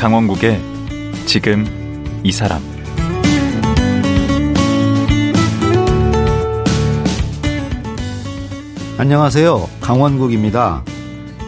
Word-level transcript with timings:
강원국의 0.00 0.58
지금 1.26 1.66
이 2.24 2.32
사람 2.32 2.62
안녕하세요. 8.96 9.68
강원국입니다. 9.82 10.82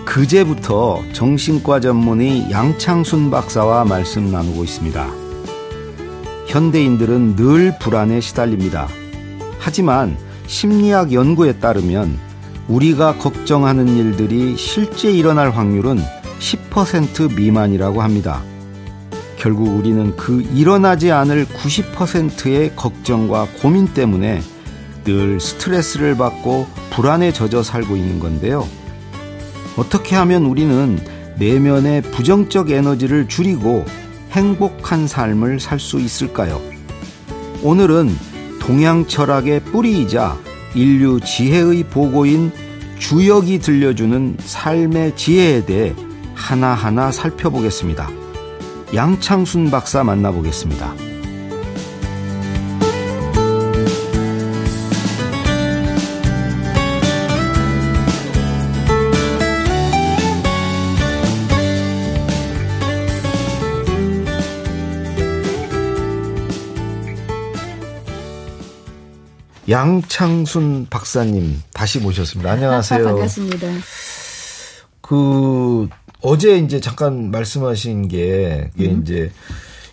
그제부터 0.04 1.00
정신과 1.14 1.80
전문의 1.80 2.50
양창순 2.50 3.30
박사와 3.30 3.86
말씀 3.86 4.30
나누고 4.30 4.64
있습니다. 4.64 5.06
현대인들은 6.48 7.36
늘 7.36 7.78
불안에 7.78 8.20
시달립니다. 8.20 8.86
하지만 9.60 10.18
심리학 10.46 11.14
연구에 11.14 11.54
따르면 11.54 12.18
우리가 12.68 13.16
걱정하는 13.16 13.88
일들이 13.96 14.58
실제 14.58 15.10
일어날 15.10 15.52
확률은 15.52 16.02
10% 16.42 17.34
미만이라고 17.36 18.02
합니다. 18.02 18.42
결국 19.36 19.76
우리는 19.76 20.16
그 20.16 20.42
일어나지 20.54 21.10
않을 21.10 21.46
90%의 21.46 22.76
걱정과 22.76 23.48
고민 23.60 23.86
때문에 23.88 24.42
늘 25.04 25.40
스트레스를 25.40 26.16
받고 26.16 26.66
불안에 26.90 27.32
젖어 27.32 27.62
살고 27.62 27.96
있는 27.96 28.20
건데요. 28.20 28.68
어떻게 29.76 30.14
하면 30.16 30.44
우리는 30.44 30.98
내면의 31.38 32.02
부정적 32.02 32.70
에너지를 32.70 33.26
줄이고 33.26 33.84
행복한 34.32 35.06
삶을 35.08 35.60
살 35.60 35.80
수 35.80 35.98
있을까요? 35.98 36.60
오늘은 37.62 38.14
동양 38.60 39.06
철학의 39.06 39.60
뿌리이자 39.64 40.36
인류 40.74 41.20
지혜의 41.20 41.84
보고인 41.84 42.52
주역이 42.98 43.58
들려주는 43.58 44.36
삶의 44.40 45.16
지혜에 45.16 45.64
대해 45.64 45.94
하나하나 46.34 47.10
살펴보겠습니다. 47.10 48.08
양창순 48.94 49.70
박사 49.70 50.04
만나보겠습니다. 50.04 50.94
양창순 69.68 70.88
박사님 70.90 71.62
다시 71.72 71.98
모셨습니다. 71.98 72.50
안녕하세요. 72.52 73.04
반갑습니다. 73.04 73.68
그 75.00 75.88
어제 76.22 76.58
이제 76.58 76.80
잠깐 76.80 77.30
말씀하신 77.30 78.08
게 78.08 78.70
이게 78.76 78.90
음. 78.90 79.02
이제 79.02 79.30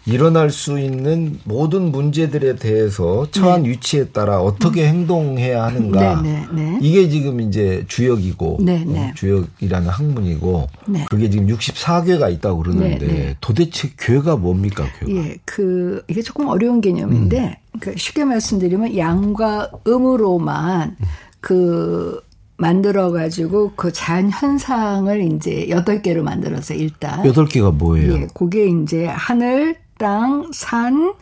일어날 0.06 0.50
수 0.50 0.80
있는 0.80 1.40
모든 1.44 1.92
문제들에 1.92 2.56
대해서 2.56 3.28
처한 3.30 3.64
네. 3.64 3.70
위치에 3.70 4.06
따라 4.06 4.42
어떻게 4.42 4.84
음. 4.84 4.88
행동해야 4.88 5.66
하는가. 5.66 6.22
네, 6.22 6.48
네, 6.52 6.64
네, 6.64 6.80
이게 6.82 7.10
지금 7.10 7.42
이제 7.42 7.86
주역이고 7.88 8.60
네, 8.62 8.84
네. 8.86 9.10
어, 9.10 9.14
주역이라는 9.16 9.88
학문이고 9.88 10.68
그게 11.10 11.30
지금 11.30 11.48
64괴가 11.48 12.32
있다고 12.34 12.64
그러는데 12.64 13.36
도대체 13.40 13.92
괴가 13.98 14.38
뭡니까, 14.38 14.88
괴가? 15.00 15.12
예, 15.12 15.38
그 15.46 16.04
이게 16.08 16.22
조금 16.22 16.48
어려운 16.48 16.82
개념인데 16.82 17.60
음. 17.74 17.80
그 17.80 17.94
쉽게 17.96 18.24
말씀드리면 18.26 18.98
양과 18.98 19.70
음으로만 19.86 20.98
그 21.40 22.22
만들어 22.60 23.12
가지고 23.12 23.72
그 23.76 23.92
자연 23.92 24.30
현상을 24.30 25.22
이제 25.34 25.70
여덟 25.70 26.02
개로 26.02 26.24
만들어서 26.24 26.74
일단 26.74 27.26
여덟 27.26 27.46
개가 27.46 27.72
뭐예요? 27.72 28.14
예, 28.14 28.28
그게 28.34 28.68
이제 28.68 29.06
하늘, 29.06 29.78
땅, 29.98 30.52
산, 30.54 31.14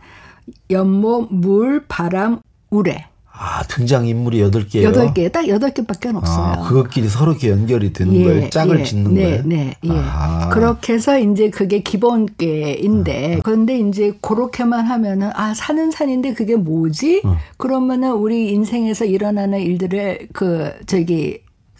연못, 0.70 1.28
물, 1.30 1.84
바람, 1.86 2.40
우레. 2.70 3.06
아, 3.40 3.62
등장인물이 3.62 4.40
여덟 4.40 4.66
개요? 4.66 4.88
여덟 4.88 5.14
개, 5.14 5.28
딱 5.28 5.46
여덟 5.46 5.70
개밖에 5.70 6.08
없어요. 6.08 6.44
아, 6.44 6.68
그것끼리 6.68 7.08
서로 7.08 7.32
이렇게 7.32 7.50
연결이 7.50 7.92
되는 7.92 8.12
예, 8.16 8.24
거예요? 8.24 8.50
짝을 8.50 8.80
예, 8.80 8.84
짓는 8.84 9.14
네, 9.14 9.22
거예요? 9.22 9.42
네, 9.44 9.74
예. 9.84 9.90
아. 9.92 10.48
그렇게 10.48 10.94
해서 10.94 11.16
이제 11.16 11.48
그게 11.48 11.80
기본계인데, 11.80 13.36
어. 13.36 13.40
그런데 13.44 13.78
이제 13.78 14.12
그렇게만 14.20 14.86
하면은, 14.86 15.30
아, 15.34 15.54
사는 15.54 15.88
산인데 15.90 16.34
그게 16.34 16.56
뭐지? 16.56 17.22
어. 17.24 17.36
그러면은 17.56 18.12
우리 18.12 18.50
인생에서 18.50 19.04
일어나는 19.04 19.60
일들을 19.60 20.28
그, 20.32 20.72
저기, 20.86 21.38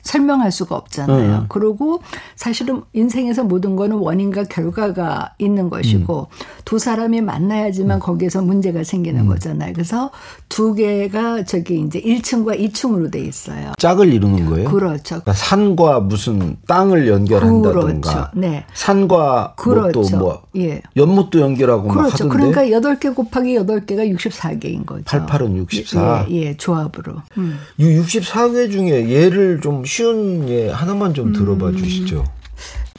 설명할 0.09 0.51
수가 0.51 0.75
없잖아요. 0.75 1.41
네. 1.41 1.47
그리고 1.51 2.01
사실은 2.35 2.83
인생에서 2.95 3.45
모든 3.45 3.77
거는 3.77 3.97
원인과 3.99 4.45
결과가 4.45 5.35
있는 5.39 5.69
것이고 5.69 6.29
음. 6.31 6.45
두 6.65 6.79
사람이 6.79 7.21
만나야지만 7.21 7.99
음. 7.99 8.01
거기에서 8.01 8.41
문제가 8.41 8.85
생기는 8.85 9.21
음. 9.21 9.27
거잖아요. 9.27 9.75
그래서 9.75 10.11
두 10.49 10.73
개가 10.73 11.45
저기 11.45 11.81
이제 11.81 12.01
1층과 12.01 12.59
2층으로 12.59 13.13
돼 13.13 13.21
있어요. 13.21 13.73
짝을 13.77 14.11
이루는 14.11 14.47
거예요? 14.47 14.71
그렇죠. 14.71 15.21
그러니까 15.21 15.35
산과 15.35 16.01
무슨 16.01 16.57
땅을 16.67 17.07
연결한다든가. 17.07 18.01
그렇죠. 18.01 18.29
네. 18.35 18.65
산과 18.73 19.57
그렇죠. 19.57 20.17
뭐 20.17 20.43
예. 20.57 20.81
연못도 20.97 21.41
연결하고 21.41 21.89
그렇죠. 21.89 22.25
막 22.25 22.35
하던데. 22.35 22.35
그러니까 22.35 22.97
8개 22.97 23.15
곱하기 23.15 23.57
8개가 23.57 24.17
64개인 24.17 24.87
거죠. 24.87 25.05
88은 25.05 25.55
64. 25.55 26.27
예, 26.31 26.35
예 26.35 26.57
조합으로. 26.57 27.17
음. 27.37 27.59
이 27.77 27.85
64개 27.85 28.73
중에 28.73 29.11
예를 29.11 29.61
좀 29.61 29.85
쉬운 29.99 30.49
예 30.49 30.71
하나만 30.71 31.13
좀 31.13 31.33
들어봐 31.33 31.71
음. 31.71 31.77
주시죠. 31.77 32.25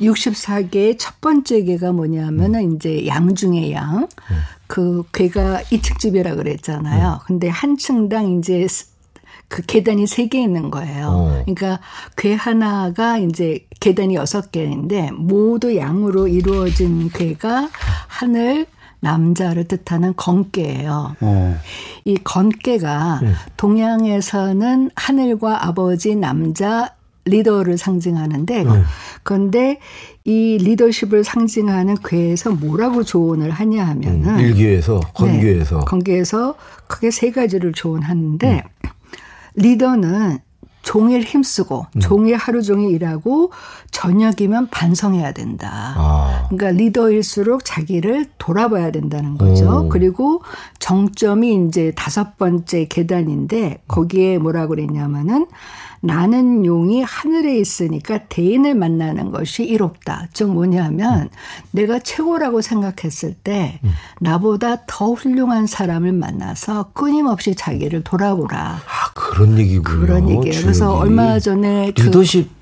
64개의 0.02 0.98
첫 1.00 1.22
번째 1.22 1.64
개가 1.64 1.94
뭐냐면은 1.94 2.72
음. 2.72 2.76
이제 2.76 3.08
양 3.08 3.36
중에 3.36 3.72
양. 3.72 4.00
음. 4.00 4.36
그 4.68 5.04
괴가 5.14 5.62
2층 5.64 5.98
집이라 5.98 6.36
그랬잖아요. 6.36 7.22
음. 7.22 7.26
근데 7.26 7.48
한 7.48 7.78
층당 7.78 8.38
이제 8.38 8.68
그 9.48 9.62
계단이 9.62 10.08
세개 10.08 10.42
있는 10.42 10.70
거예요. 10.70 11.08
어. 11.08 11.30
그러니까 11.46 11.80
괴 12.18 12.34
하나가 12.34 13.18
이제 13.18 13.66
계단이 13.80 14.16
여섯 14.16 14.52
개인데 14.52 15.12
모두 15.12 15.78
양으로 15.78 16.28
이루어진 16.28 17.10
괴가 17.12 17.70
하늘 18.08 18.66
남자를 19.00 19.66
뜻하는 19.66 20.14
건깨예요. 20.16 21.16
어. 21.20 21.60
이 22.06 22.16
건깨가 22.16 23.20
네. 23.22 23.34
동양에서는 23.58 24.92
하늘과 24.96 25.66
아버지 25.68 26.16
남자 26.16 26.94
리더를 27.26 27.78
상징하는데 27.78 28.64
네. 28.64 28.70
그런데 29.24 29.80
이 30.24 30.58
리더십을 30.60 31.24
상징하는 31.24 31.98
괴에서 32.04 32.52
뭐라고 32.52 33.04
조언을 33.04 33.52
하냐 33.52 33.86
하면은 33.86 34.36
음, 34.36 34.40
일기에서 34.40 35.00
건괴에서 35.14 35.80
네, 35.80 35.86
건괴에서 35.86 36.56
크게 36.88 37.12
세 37.12 37.32
가지를 37.32 37.74
조언하는데 37.74 38.64
음. 38.66 38.90
리더는 39.56 40.40
종일 40.90 41.22
힘쓰고 41.22 41.86
음. 41.96 42.00
종일 42.00 42.36
하루 42.36 42.64
종일 42.64 42.90
일하고 42.96 43.52
저녁이면 43.92 44.70
반성해야 44.72 45.34
된다. 45.34 45.94
아. 45.96 46.48
그러니까 46.50 46.72
리더일수록 46.72 47.64
자기를 47.64 48.26
돌아봐야 48.40 48.90
된다는 48.90 49.38
거죠. 49.38 49.86
오. 49.86 49.90
그리고 49.90 50.42
정점이 50.80 51.68
이제 51.68 51.94
다섯 51.96 52.40
번째 52.40 52.86
계단인데 52.86 53.84
거기에 53.88 54.40
뭐라 54.40 54.66
그랬냐면은 54.66 55.46
나는 56.02 56.66
용이 56.66 57.02
하늘에 57.04 57.58
있으니까 57.58 58.20
대인을 58.30 58.76
만나는 58.76 59.32
것이 59.32 59.64
이롭다. 59.64 60.28
즉 60.34 60.52
뭐냐면 60.52 61.24
음. 61.24 61.30
내가 61.72 62.00
최고라고 62.00 62.62
생각했을 62.62 63.34
때 63.34 63.80
음. 63.84 63.92
나보다 64.22 64.86
더 64.86 65.14
훌륭한 65.14 65.68
사람을 65.68 66.14
만나서 66.14 66.92
끊임없이 66.94 67.56
자기를 67.56 68.04
돌아보라. 68.04 68.60
아 68.60 69.12
그런 69.14 69.58
얘기군요. 69.58 70.00
그런 70.00 70.30
얘기예요. 70.30 70.62
그래서 70.62 70.94
얼마 70.96 71.40
전에 71.40 71.92
그 71.96 72.04
리더십 72.04 72.48
그 72.48 72.59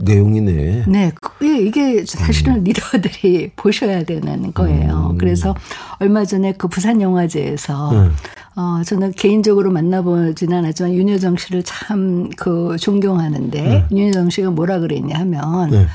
내용이네. 0.00 0.84
네. 0.88 1.12
예, 1.42 1.58
이게 1.58 2.04
사실은 2.06 2.56
음. 2.56 2.64
리더들이 2.64 3.52
보셔야 3.56 4.02
되는 4.04 4.52
거예요. 4.52 5.10
음. 5.12 5.18
그래서 5.18 5.54
얼마 5.98 6.24
전에 6.24 6.52
그 6.52 6.68
부산 6.68 7.00
영화제에서 7.00 7.90
음. 7.92 8.12
어, 8.56 8.82
저는 8.84 9.12
개인적으로 9.12 9.70
만나보지는 9.70 10.58
않았지만 10.58 10.94
윤여정 10.94 11.36
씨를 11.36 11.62
참 11.62 12.18
그 12.36 12.76
존경하는데 12.78 13.62
네. 13.62 13.86
윤여정 13.90 14.30
씨가 14.30 14.50
뭐라 14.50 14.78
그랬냐 14.80 15.18
하면 15.18 15.70
네. 15.70 15.86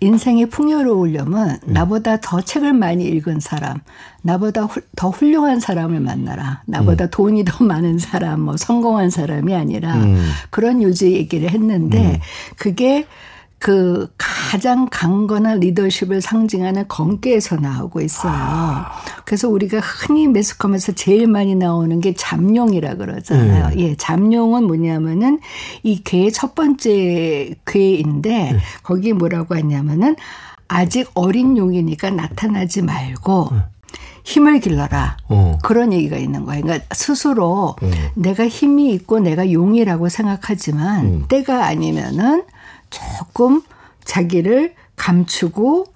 인생이 0.00 0.46
풍요로우려면 0.46 1.58
네. 1.64 1.72
나보다 1.72 2.20
더 2.20 2.40
책을 2.40 2.72
많이 2.72 3.04
읽은 3.04 3.40
사람, 3.40 3.78
나보다 4.22 4.62
후, 4.62 4.80
더 4.96 5.10
훌륭한 5.10 5.60
사람을 5.60 6.00
만나라. 6.00 6.62
나보다 6.66 7.04
음. 7.04 7.10
돈이 7.10 7.44
더 7.44 7.64
많은 7.64 7.98
사람, 7.98 8.40
뭐 8.40 8.56
성공한 8.56 9.10
사람이 9.10 9.54
아니라 9.54 9.94
음. 9.94 10.28
그런 10.50 10.82
요지 10.82 11.12
얘기를 11.12 11.50
했는데 11.50 12.14
음. 12.14 12.18
그게 12.56 13.06
그 13.62 14.08
가장 14.18 14.88
강건한 14.90 15.60
리더십을 15.60 16.20
상징하는 16.20 16.88
건계에서 16.88 17.54
나오고 17.54 18.00
있어요. 18.00 18.32
그래서 19.24 19.48
우리가 19.48 19.78
흔히 19.78 20.26
매스컴에서 20.26 20.92
제일 20.92 21.28
많이 21.28 21.54
나오는 21.54 22.00
게 22.00 22.12
잠룡이라 22.12 22.96
그러잖아요. 22.96 23.68
네. 23.68 23.74
예, 23.78 23.94
잠룡은 23.94 24.64
뭐냐면은 24.64 25.38
이 25.84 26.02
괴의 26.02 26.32
첫 26.32 26.56
번째 26.56 27.54
괴인데 27.64 28.52
네. 28.52 28.58
거기 28.82 29.12
뭐라고 29.12 29.54
하냐면은 29.54 30.16
아직 30.66 31.08
어린 31.14 31.56
용이니까 31.56 32.10
나타나지 32.10 32.82
말고 32.82 33.48
네. 33.52 33.58
힘을 34.24 34.58
길러라. 34.58 35.18
어. 35.28 35.58
그런 35.62 35.92
얘기가 35.92 36.16
있는 36.16 36.44
거예요. 36.44 36.62
그러니까 36.62 36.84
스스로 36.92 37.76
어. 37.80 37.90
내가 38.16 38.48
힘이 38.48 38.92
있고 38.94 39.20
내가 39.20 39.52
용이라고 39.52 40.08
생각하지만 40.08 41.04
음. 41.04 41.24
때가 41.28 41.64
아니면은 41.64 42.42
조금 42.92 43.62
자기를 44.04 44.74
감추고 44.96 45.86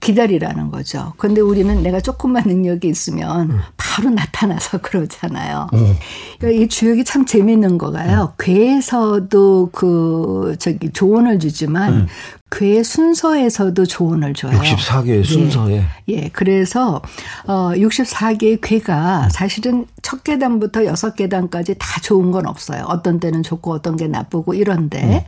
기다리라는 0.00 0.70
거죠. 0.70 1.14
근데 1.16 1.40
우리는 1.40 1.82
내가 1.82 2.00
조금만 2.00 2.44
능력이 2.46 2.88
있으면 2.88 3.50
음. 3.50 3.60
바로 3.76 4.10
나타나서 4.10 4.78
그러잖아요. 4.82 5.68
음. 5.72 5.94
그러니까 6.38 6.62
이 6.62 6.68
주역이 6.68 7.04
참 7.04 7.24
재밌는 7.24 7.78
거가요. 7.78 8.32
음. 8.32 8.34
괴에서도 8.38 9.70
그 9.72 10.56
저기 10.58 10.90
조언을 10.92 11.38
주지만 11.38 12.06
음. 12.48 12.58
괴 12.58 12.82
순서에서도 12.82 13.86
조언을 13.86 14.34
줘요. 14.34 14.58
64개의 14.58 15.24
순서에. 15.24 15.84
예. 16.08 16.14
예. 16.14 16.30
그래서 16.32 17.02
어 17.46 17.72
64개의 17.74 18.58
괴가 18.62 19.28
사실은 19.30 19.86
첫 20.02 20.24
계단부터 20.24 20.86
여섯 20.86 21.14
계단까지 21.14 21.76
다 21.78 22.00
좋은 22.00 22.30
건 22.30 22.46
없어요. 22.46 22.84
어떤 22.88 23.20
때는 23.20 23.42
좋고 23.42 23.72
어떤 23.72 23.96
게 23.96 24.08
나쁘고 24.08 24.54
이런데 24.54 25.26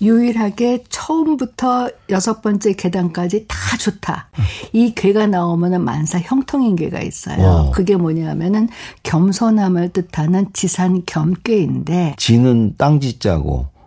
음. 0.00 0.06
유일하게 0.06 0.84
처음부터 0.88 1.90
여섯 2.10 2.42
번째 2.42 2.74
계단까지 2.74 3.46
다 3.48 3.76
좋다. 3.78 4.28
음. 4.38 4.44
이 4.72 4.94
괴가 4.94 5.26
나오면은 5.26 5.82
만사 5.82 6.18
형통인 6.18 6.76
괴가 6.76 7.00
있어요. 7.00 7.42
어. 7.42 7.70
그게 7.70 7.96
뭐냐면은 7.96 8.68
겸손함을 9.02 9.90
뜻하는 9.90 10.48
지산 10.52 11.02
겸괴인데 11.06 12.14
지는 12.18 12.74
땅지자고 12.76 13.77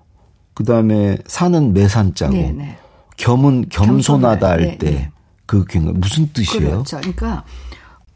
그 0.53 0.63
다음에 0.63 1.17
산은 1.27 1.73
매산자고 1.73 2.33
네네. 2.33 2.51
네. 2.51 2.77
겸은 3.17 3.65
겸손하다 3.69 4.49
할 4.49 4.77
때그 4.77 5.65
네, 5.67 5.79
네. 5.79 5.91
무슨 5.93 6.31
뜻이에요? 6.33 6.69
그렇죠. 6.69 6.97
그러니까 6.97 7.43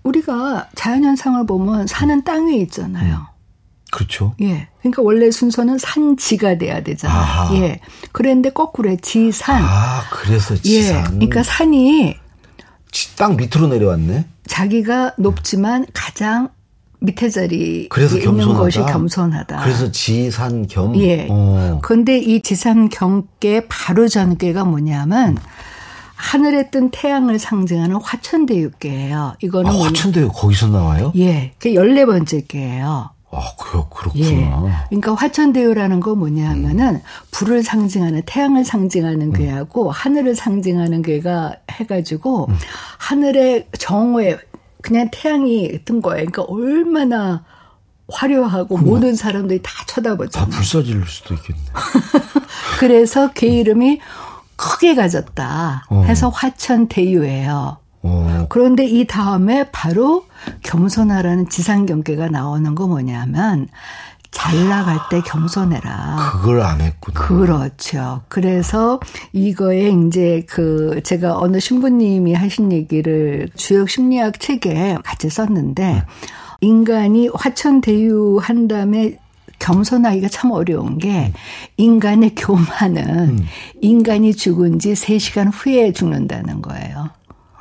우리가 0.04 0.70
자연현상을 0.76 1.46
보면 1.46 1.88
산은 1.88 2.24
땅 2.24 2.48
위에 2.48 2.58
있잖아요. 2.58 3.16
음. 3.16 3.36
그렇죠. 3.92 4.36
예. 4.42 4.68
그러니까 4.80 5.02
원래 5.02 5.32
순서는 5.32 5.78
산지가 5.78 6.58
돼야 6.58 6.84
되잖아요. 6.84 7.18
아하. 7.18 7.56
예. 7.56 7.80
그랬는데 8.12 8.50
거꾸로 8.50 8.96
지산. 8.98 9.62
아, 9.64 10.04
그래서 10.12 10.56
지산. 10.56 10.98
예. 10.98 11.04
그러니까 11.04 11.44
산이 11.44 12.18
땅 13.18 13.38
밑으로 13.38 13.68
내려왔네. 13.68 14.26
자기가 14.48 15.14
높지만 15.18 15.86
가장 15.94 16.50
밑에 17.00 17.30
자리 17.30 17.88
그래서 17.90 18.18
있는 18.18 18.38
겸손하다. 18.38 18.60
것이 18.60 18.80
겸손하다. 18.80 19.64
그래서 19.64 19.92
지산 19.92 20.68
겸. 20.68 20.96
예. 20.98 21.28
어. 21.30 21.80
그런데 21.82 22.18
이 22.18 22.42
지산 22.42 22.90
겸께 22.90 23.68
바로 23.68 24.08
전께가 24.08 24.64
뭐냐면 24.66 25.38
하늘에 26.16 26.70
뜬 26.70 26.90
태양을 26.92 27.40
상징하는 27.40 27.98
화천대유계예요. 27.98 29.36
이거는 29.42 29.70
아, 29.72 29.84
화천대유 29.86 30.30
거기서 30.30 30.68
나와요? 30.68 31.12
예. 31.18 31.54
그 31.60 31.70
14번째 31.70 32.48
계예요. 32.48 33.10
아, 33.32 33.42
그, 33.60 33.84
그렇구나. 33.90 34.26
예. 34.26 34.50
그러니까 34.90 35.14
화천대유라는 35.14 36.00
거 36.00 36.16
뭐냐 36.16 36.50
하면은 36.52 36.96
음. 36.96 37.02
불을 37.32 37.64
상징하는 37.64 38.22
태양을 38.26 38.64
상징하는 38.64 39.22
음. 39.28 39.34
괴하고 39.34 39.92
하늘을 39.92 40.36
상징하는 40.36 41.02
괴가 41.02 41.58
해가지고 41.70 42.46
음. 42.50 42.56
하늘의 42.98 43.68
정오에 43.78 44.38
그냥 44.86 45.10
태양이 45.12 45.80
뜬 45.84 46.00
거예요. 46.00 46.28
그러니까 46.28 46.44
얼마나 46.44 47.44
화려하고 48.08 48.78
모든 48.78 49.16
사람들이 49.16 49.62
다 49.64 49.72
쳐다보잖아요. 49.88 50.52
다 50.52 50.56
불사질 50.56 51.04
수도 51.08 51.34
있겠네. 51.34 51.62
그래서 52.80 53.32
그 53.34 53.48
이름이 53.48 54.00
크게 54.56 54.94
가졌다 54.94 55.86
어. 55.90 56.04
해서 56.04 56.30
화천대유예요. 56.30 57.78
어. 58.04 58.46
그런데 58.50 58.86
이 58.86 59.08
다음에 59.08 59.72
바로 59.72 60.28
겸손하라는 60.62 61.50
지상경계가 61.50 62.30
나오는 62.30 62.76
거 62.76 62.86
뭐냐면 62.86 63.68
잘 64.36 64.68
나갈 64.68 65.00
때 65.10 65.22
겸손해라. 65.22 66.18
그걸 66.34 66.60
안 66.60 66.82
했구나. 66.82 67.22
그렇죠. 67.22 68.22
그래서 68.28 69.00
이거에 69.32 69.90
이제 69.90 70.44
그 70.50 71.00
제가 71.06 71.40
어느 71.40 71.62
신부님이 71.62 72.34
하신 72.34 72.74
얘기를 72.74 73.48
주역 73.56 73.90
심리학 73.90 74.42
책에 74.42 74.98
같이 75.06 75.30
썼는데 75.30 75.84
네. 75.84 76.04
인간이 76.60 77.30
화천대유한 77.34 78.68
다음에 78.68 79.18
겸손하기가 79.60 80.28
참 80.28 80.52
어려운 80.52 80.98
게 80.98 81.32
인간의 81.78 82.36
교만은 82.36 83.08
음. 83.08 83.46
인간이 83.82 84.36
죽은 84.36 84.80
지 84.80 84.92
3시간 84.92 85.50
후에 85.54 85.94
죽는다는 85.94 86.62
거예요. 86.62 87.10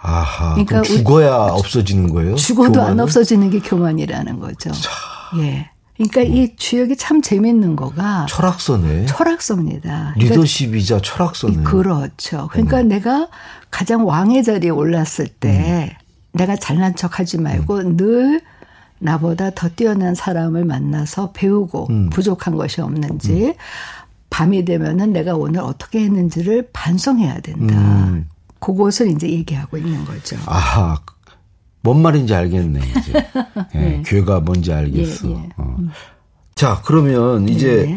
아하. 0.02 0.54
그러니까 0.54 0.82
죽어야 0.82 1.34
없어지는 1.34 2.12
거예요? 2.12 2.34
죽어도 2.34 2.72
교만은? 2.72 2.90
안 2.90 3.00
없어지는 3.00 3.50
게 3.50 3.60
교만이라는 3.60 4.40
거죠. 4.40 4.72
차. 4.72 4.90
예. 5.38 5.70
그러니까 5.96 6.22
음. 6.22 6.26
이 6.26 6.56
주역이 6.56 6.96
참 6.96 7.22
재밌는 7.22 7.76
거가 7.76 8.26
철학서네. 8.28 9.06
철학서입니다. 9.06 10.14
리더십이자 10.16 11.00
철학서네. 11.00 11.62
그렇죠. 11.62 12.48
그러니까 12.50 12.80
음. 12.80 12.88
내가 12.88 13.28
가장 13.70 14.06
왕의 14.06 14.42
자리에 14.42 14.70
올랐을 14.70 15.28
때 15.38 15.96
음. 15.96 16.04
내가 16.32 16.56
잘난 16.56 16.96
척하지 16.96 17.38
말고 17.38 17.76
음. 17.76 17.96
늘 17.96 18.40
나보다 18.98 19.50
더 19.50 19.68
뛰어난 19.68 20.14
사람을 20.14 20.64
만나서 20.64 21.32
배우고 21.32 21.86
음. 21.90 22.10
부족한 22.10 22.56
것이 22.56 22.80
없는지 22.80 23.46
음. 23.48 23.54
밤이 24.30 24.64
되면은 24.64 25.12
내가 25.12 25.36
오늘 25.36 25.60
어떻게 25.60 26.00
했는지를 26.00 26.70
반성해야 26.72 27.38
된다. 27.40 28.24
그것을 28.58 29.08
이제 29.08 29.28
얘기하고 29.28 29.76
있는 29.76 30.04
거죠. 30.04 30.36
아하, 30.46 30.98
뭔 31.84 32.00
말인지 32.00 32.34
알겠네, 32.34 32.80
이제. 32.80 33.12
예, 33.76 33.78
네. 33.78 34.02
괴가 34.06 34.40
뭔지 34.40 34.72
알겠어. 34.72 35.28
예, 35.28 35.32
예. 35.32 35.48
어. 35.58 35.76
음. 35.78 35.90
자, 36.54 36.80
그러면 36.82 37.46
이제 37.46 37.84
네. 37.86 37.96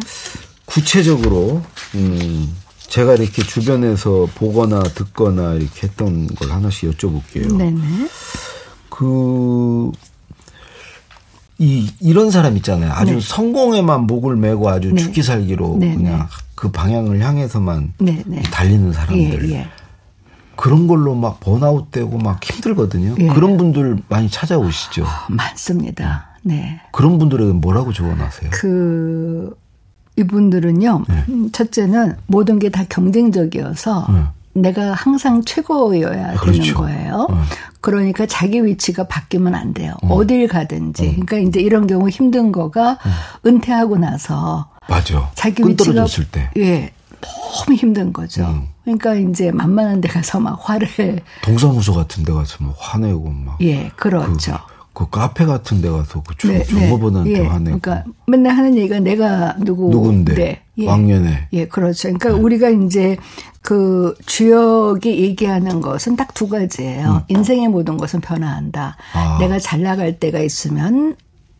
구체적으로, 0.66 1.62
음, 1.96 2.54
제가 2.80 3.14
이렇게 3.16 3.44
주변에서 3.44 4.28
보거나 4.36 4.84
듣거나 4.84 5.54
이렇게 5.54 5.88
했던 5.88 6.28
걸 6.28 6.52
하나씩 6.52 6.92
여쭤볼게요. 6.92 7.56
네네. 7.56 7.80
그, 8.90 9.92
이, 11.58 11.90
이런 12.02 12.30
사람 12.30 12.58
있잖아요. 12.58 12.92
아주 12.92 13.14
네. 13.14 13.20
성공에만 13.22 14.02
목을 14.02 14.36
메고 14.36 14.70
아주 14.70 14.92
네. 14.92 15.02
죽기 15.02 15.24
살기로 15.24 15.78
네, 15.80 15.96
그냥 15.96 16.20
네. 16.20 16.26
그 16.56 16.70
방향을 16.72 17.22
향해서만 17.22 17.94
네, 18.00 18.22
달리는 18.52 18.92
사람들. 18.92 19.50
예, 19.50 19.56
예. 19.56 19.70
그런 20.58 20.88
걸로 20.88 21.16
막 21.16 21.40
번아웃 21.40 21.92
되고 21.92 22.18
막 22.18 22.44
힘들거든요. 22.44 23.16
예. 23.20 23.28
그런 23.28 23.58
분들 23.58 24.00
많이 24.10 24.30
찾아오시죠. 24.30 25.06
많습니다. 25.30 26.28
네. 26.44 26.82
그런 26.92 27.18
분들에게 27.18 27.54
뭐라고 27.54 27.94
조언하세요? 27.94 28.50
그 28.54 29.56
이분들은요. 30.18 31.04
네. 31.08 31.24
첫째는 31.52 32.16
모든 32.26 32.60
게 32.60 32.70
다 32.70 32.84
경쟁적이어서 32.90 34.08
네. 34.10 34.24
내가 34.62 34.94
항상 34.94 35.44
최고여야 35.46 36.34
그렇죠. 36.36 36.60
되는 36.60 36.74
거예요. 36.74 37.28
네. 37.30 37.36
그러니까 37.80 38.26
자기 38.26 38.66
위치가 38.66 39.06
바뀌면 39.08 39.54
안 39.54 39.74
돼요. 39.74 39.94
어. 40.02 40.26
딜 40.26 40.48
가든지. 40.48 41.04
어. 41.04 41.12
그러니까 41.26 41.38
이제 41.38 41.60
이런 41.62 41.86
경우 41.86 42.10
힘든 42.10 42.52
거가 42.52 42.94
어. 42.94 42.98
은퇴하고 43.46 43.98
나서 43.98 44.70
맞아. 44.90 45.30
자기 45.36 45.64
위치가 45.64 46.06
때. 46.32 46.50
예. 46.58 46.92
너무 47.22 47.76
힘든 47.78 48.12
거죠. 48.14 48.44
음. 48.46 48.68
그러니까 48.88 49.16
이제 49.16 49.52
만만한 49.52 50.00
데 50.00 50.08
가서 50.08 50.40
막 50.40 50.58
화를 50.62 50.88
동사무소 51.44 51.94
같은 51.94 52.24
데 52.24 52.32
가서 52.32 52.64
막 52.64 52.74
화내고 52.78 53.30
막 53.30 53.58
예, 53.62 53.92
그렇죠. 53.98 54.58
그, 54.94 55.04
그 55.04 55.10
카페 55.10 55.46
같은 55.46 55.82
데 55.82 55.90
가서 55.90 56.24
그 56.24 56.48
네, 56.48 56.64
종업원한테 56.64 57.34
네. 57.34 57.40
예. 57.40 57.46
화내고 57.46 57.80
그러니까 57.80 58.10
맨날 58.28 58.56
하는 58.56 58.78
얘기가 58.78 59.00
내가 59.00 59.58
누구 59.60 59.90
누군데 59.90 60.34
네. 60.36 60.62
예. 60.78 60.88
왕년에 60.88 61.50
예, 61.52 61.68
그렇죠. 61.68 62.04
그러니까 62.04 62.30
네. 62.30 62.36
우리가 62.36 62.70
이제 62.70 63.18
그 63.62 64.16
주역이 64.26 65.22
얘기하는 65.22 65.82
것은 65.82 66.16
딱 66.16 66.34
두 66.34 66.48
가지예요. 66.48 67.10
음. 67.10 67.20
인생의 67.28 67.68
모든 67.68 67.98
것은 67.98 68.22
변화한다. 68.22 68.96
아. 69.14 69.38
내가 69.40 69.60
잘 69.60 69.82
나갈 69.82 70.18
때가 70.20 70.40
있으면 70.40 71.16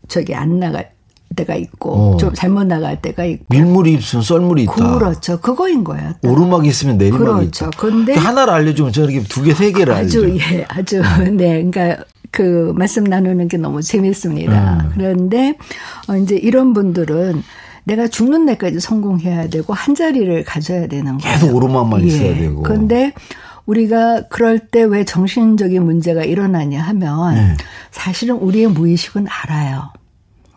저기 0.06 0.34
안 0.34 0.60
나갈 0.60 0.92
때가 1.36 1.54
있고 1.54 2.14
어. 2.14 2.16
좀 2.16 2.32
잘못 2.34 2.64
나갈 2.64 3.00
때가 3.00 3.24
있고 3.24 3.44
밀물이 3.50 3.94
있으면 3.94 4.22
썰물이 4.22 4.62
있다. 4.64 4.98
그렇죠. 4.98 5.40
그거인 5.40 5.84
거야. 5.84 6.14
오르막이 6.22 6.68
있으면 6.68 6.98
내리막이 6.98 7.24
그렇죠. 7.24 7.66
있다. 7.66 7.70
그런데 7.78 8.14
하나를 8.14 8.52
알려주면 8.52 8.92
저렇게 8.92 9.22
두 9.24 9.42
개, 9.42 9.54
세 9.54 9.70
개를 9.72 9.94
아주, 9.94 10.24
알려줘. 10.24 10.54
예, 10.54 10.64
아주 10.68 11.02
네, 11.36 11.62
그러니까 11.62 12.04
그 12.30 12.72
말씀 12.76 13.04
나누는 13.04 13.48
게 13.48 13.56
너무 13.56 13.82
재밌습니다. 13.82 14.80
음. 14.84 14.90
그런데 14.94 15.54
어, 16.08 16.16
이제 16.16 16.36
이런 16.36 16.72
분들은 16.74 17.42
내가 17.84 18.06
죽는 18.08 18.44
날까지 18.44 18.80
성공해야 18.80 19.48
되고 19.48 19.72
한 19.72 19.94
자리를 19.94 20.44
가져야 20.44 20.88
되는 20.88 21.18
거예요. 21.18 21.34
계속 21.34 21.54
오르막만 21.54 22.02
예. 22.02 22.06
있어야 22.06 22.34
되고. 22.34 22.62
그런데 22.62 23.12
우리가 23.66 24.22
그럴 24.28 24.58
때 24.58 24.82
왜 24.82 25.04
정신적인 25.04 25.84
문제가 25.84 26.22
일어나냐 26.24 26.82
하면 26.82 27.34
네. 27.34 27.56
사실은 27.90 28.36
우리의 28.36 28.68
무의식은 28.68 29.26
알아요. 29.28 29.90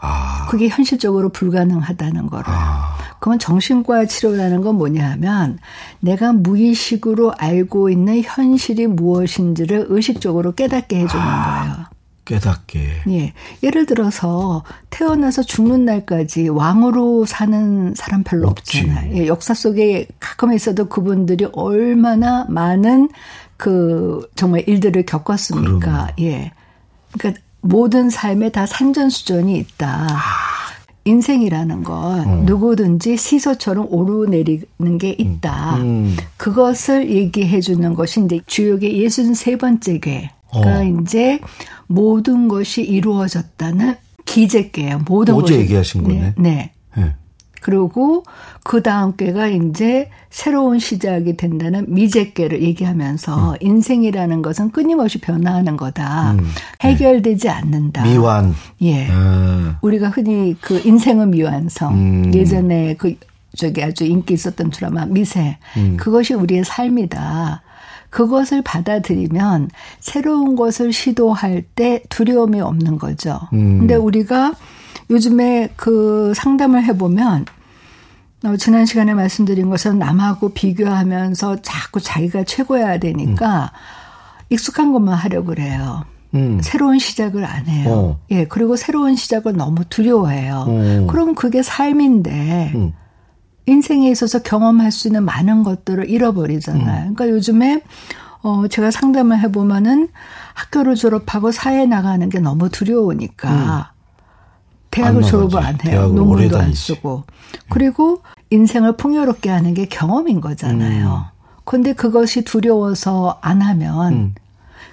아. 0.02 0.48
그게 0.50 0.68
현실적으로 0.68 1.30
불가능하다는 1.30 2.28
거를. 2.28 2.46
아. 2.48 2.98
그러면 3.20 3.38
정신과 3.40 4.06
치료라는 4.08 4.62
건 4.62 4.76
뭐냐 4.76 5.12
하면 5.12 5.60
내가 6.00 6.34
무의식으로 6.34 7.34
알고 7.38 7.90
있는 7.90 8.22
현실이 8.24 8.88
무엇인지를 8.88 9.86
의식적으로 9.90 10.54
깨닫게 10.54 10.98
해주는 11.02 11.24
아, 11.24 11.62
거예요. 11.62 11.86
깨닫게. 12.26 13.04
예. 13.10 13.34
예를 13.62 13.86
들어서 13.86 14.64
태어나서 14.90 15.44
죽는 15.44 15.86
날까지 15.86 16.50
왕으로 16.50 17.26
사는 17.26 17.94
사람 17.96 18.24
별로 18.24 18.48
없지. 18.48 18.80
없잖아요. 18.80 19.16
예, 19.18 19.28
역사 19.28 19.54
속에 19.54 20.08
가끔 20.20 20.54
있어도 20.54 20.90
그분들이 20.90 21.46
얼마나 21.54 22.46
많은 22.50 23.10
그 23.58 24.28
정말 24.36 24.64
일들을 24.68 25.06
겪었습니까? 25.06 25.80
그럼. 25.80 26.08
예. 26.22 26.52
그러니까 27.18 27.42
모든 27.62 28.10
삶에 28.10 28.50
다 28.50 28.66
산전수전이 28.66 29.58
있다. 29.58 30.08
아. 30.10 30.18
인생이라는 31.04 31.84
건 31.84 32.28
어. 32.28 32.44
누구든지 32.46 33.18
시소처럼 33.18 33.88
오르내리는 33.90 34.98
게 35.00 35.16
있다. 35.18 35.78
음. 35.78 35.82
음. 35.82 36.18
그것을 36.38 37.10
얘기해 37.10 37.60
주는 37.62 37.94
것이 37.96 38.24
이제 38.24 38.40
주역의 38.46 39.04
63번째 39.06 40.02
궤가 40.02 40.30
어. 40.52 40.84
이제 40.84 41.40
모든 41.88 42.48
것이 42.48 42.84
이루어졌다는 42.84 43.96
기재께요. 44.26 45.02
모든 45.08 45.34
어제 45.36 45.54
것이. 45.56 45.60
얘기하신 45.62 46.04
거네. 46.04 46.20
네. 46.20 46.34
네. 46.38 46.72
네. 47.62 47.72
그리고 47.72 48.24
그 48.64 48.82
다음 48.82 49.16
꾀가 49.16 49.48
이제 49.48 50.10
새로운 50.30 50.80
시작이 50.80 51.38
된다는 51.38 51.86
미제꾀를 51.88 52.62
얘기하면서 52.62 53.52
음. 53.52 53.56
인생이라는 53.60 54.42
것은 54.42 54.72
끊임없이 54.72 55.20
변화하는 55.20 55.78
거다. 55.78 56.34
음. 56.34 56.48
해결되지 56.82 57.50
않는다. 57.50 58.04
미완. 58.04 58.54
예. 58.82 59.08
음. 59.08 59.76
우리가 59.82 60.10
흔히 60.10 60.56
그 60.60 60.82
인생은 60.84 61.32
미완성. 61.32 61.94
음. 61.94 62.32
예전에 62.34 62.96
그 62.96 63.16
저기 63.56 63.84
아주 63.84 64.06
인기 64.06 64.34
있었던 64.34 64.70
드라마 64.72 65.06
미세. 65.06 65.58
음. 65.78 65.98
그것이 65.98 66.34
우리의 66.34 66.64
삶이다. 66.64 67.62
그것을 68.10 68.62
받아들이면 68.62 69.70
새로운 70.00 70.56
것을 70.56 70.92
시도할 70.92 71.64
때 71.76 72.04
두려움이 72.10 72.60
없는 72.60 72.98
거죠. 72.98 73.40
음. 73.54 73.80
근데 73.80 73.96
우리가 73.96 74.54
요즘에 75.10 75.70
그 75.76 76.34
상담을 76.36 76.84
해보면 76.86 77.46
어, 78.44 78.58
지난 78.58 78.86
시간에 78.86 79.14
말씀드린 79.14 79.70
것은 79.70 80.00
남하고 80.00 80.50
비교하면서 80.50 81.62
자꾸 81.62 82.00
자기가 82.00 82.44
최고여야 82.44 82.98
되니까 83.00 83.72
음. 83.74 84.46
익숙한 84.50 84.94
것만 84.94 85.16
하려고 85.16 85.48
그래요. 85.48 86.06
음. 86.34 86.60
새로운 86.62 86.98
시작을 86.98 87.46
안 87.46 87.68
해요. 87.68 87.90
어. 87.90 88.20
예, 88.32 88.46
그리고 88.46 88.76
새로운 88.76 89.16
시작을 89.16 89.56
너무 89.56 89.84
두려워해요. 89.86 90.66
어. 90.68 91.08
그럼 91.10 91.36
그게 91.36 91.62
삶인데 91.62 92.72
음. 92.76 92.94
인생에 93.68 94.10
있어서 94.10 94.40
경험할 94.40 94.92
수 94.92 95.08
있는 95.08 95.24
많은 95.24 95.64
것들을 95.64 96.10
잃어버리잖아요. 96.10 97.10
음. 97.10 97.14
그러니까 97.14 97.30
요즘에 97.30 97.82
어 98.44 98.68
제가 98.68 98.90
상담을 98.90 99.40
해보면은 99.40 100.10
학교를 100.56 100.96
졸업하고 100.96 101.52
사회에 101.52 101.86
나가는 101.86 102.28
게 102.28 102.40
너무 102.40 102.70
두려우니까 102.70 103.52
음. 103.52 104.01
대학을 104.92 105.24
졸업을 105.24 105.60
안 105.60 105.78
해요. 105.86 106.08
논문도 106.10 106.58
안 106.58 106.74
쓰고. 106.74 107.24
그리고 107.70 108.22
인생을 108.50 108.98
풍요롭게 108.98 109.50
하는 109.50 109.74
게 109.74 109.86
경험인 109.86 110.42
거잖아요. 110.42 111.26
음. 111.28 111.42
근데 111.64 111.94
그것이 111.94 112.44
두려워서 112.44 113.40
안 113.42 113.62
하면 113.62 114.14
음. 114.14 114.36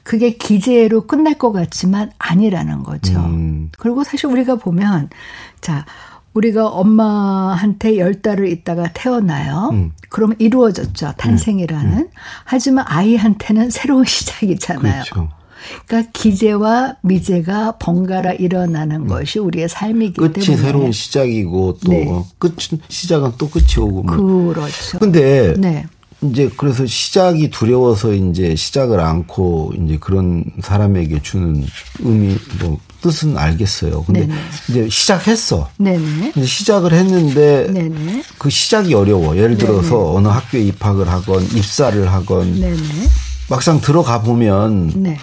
그게 0.04 0.30
기재로 0.36 1.06
끝날 1.06 1.34
것 1.34 1.52
같지만 1.52 2.12
아니라는 2.18 2.82
거죠. 2.82 3.18
음. 3.18 3.70
그리고 3.78 4.04
사실 4.04 4.26
우리가 4.30 4.56
보면 4.56 5.10
자 5.60 5.84
우리가 6.34 6.68
엄마한테 6.68 7.98
열 7.98 8.22
달을 8.22 8.48
있다가 8.48 8.90
태어나요. 8.94 9.70
음. 9.72 9.92
그러면 10.08 10.36
이루어졌죠. 10.38 11.14
탄생이라는. 11.16 11.92
음. 11.92 11.98
음. 11.98 12.08
하지만 12.44 12.84
아이한테는 12.88 13.70
새로운 13.70 14.04
시작이잖아요. 14.06 15.02
그렇죠. 15.02 15.28
그러니까 15.86 16.10
기재와 16.12 16.96
미재가 17.02 17.76
번갈아 17.78 18.32
일어나는 18.32 19.02
음. 19.02 19.08
것이 19.08 19.38
우리의 19.38 19.68
삶이기 19.68 20.14
끝이 20.14 20.32
때문에 20.32 20.46
끝이 20.46 20.56
새로운 20.56 20.92
시작이고 20.92 21.78
또 21.84 21.90
네. 21.90 22.24
끝 22.38 22.56
시작은 22.88 23.32
또 23.38 23.48
끝이 23.48 23.78
오고 23.78 24.02
뭐. 24.02 24.54
그렇죠. 24.54 24.98
근데 24.98 25.54
네. 25.56 25.86
이제 26.22 26.50
그래서 26.56 26.84
시작이 26.84 27.50
두려워서 27.50 28.12
이제 28.12 28.56
시작을 28.56 28.98
않고 28.98 29.72
이제 29.80 29.98
그런 30.00 30.44
사람에게 30.60 31.22
주는 31.22 31.64
의미 32.00 32.36
뭐 32.60 32.78
뜻은 33.00 33.38
알겠어요. 33.38 34.02
근데 34.02 34.26
네네. 34.26 34.34
이제 34.68 34.88
시작했어. 34.88 35.68
네네. 35.78 36.32
이제 36.36 36.44
시작을 36.44 36.92
했는데 36.92 37.70
네네. 37.72 38.24
그 38.38 38.50
시작이 38.50 38.94
어려워. 38.94 39.36
예를 39.36 39.56
들어서. 39.56 40.12
어느 40.12 40.26
학교에 40.26 40.62
입학을 40.62 41.08
하건 41.08 41.44
입사를 41.44 42.10
하건 42.10 42.60
막상 43.48 43.80
들어가 43.80 44.20
보면 44.20 44.92
네. 44.96 45.16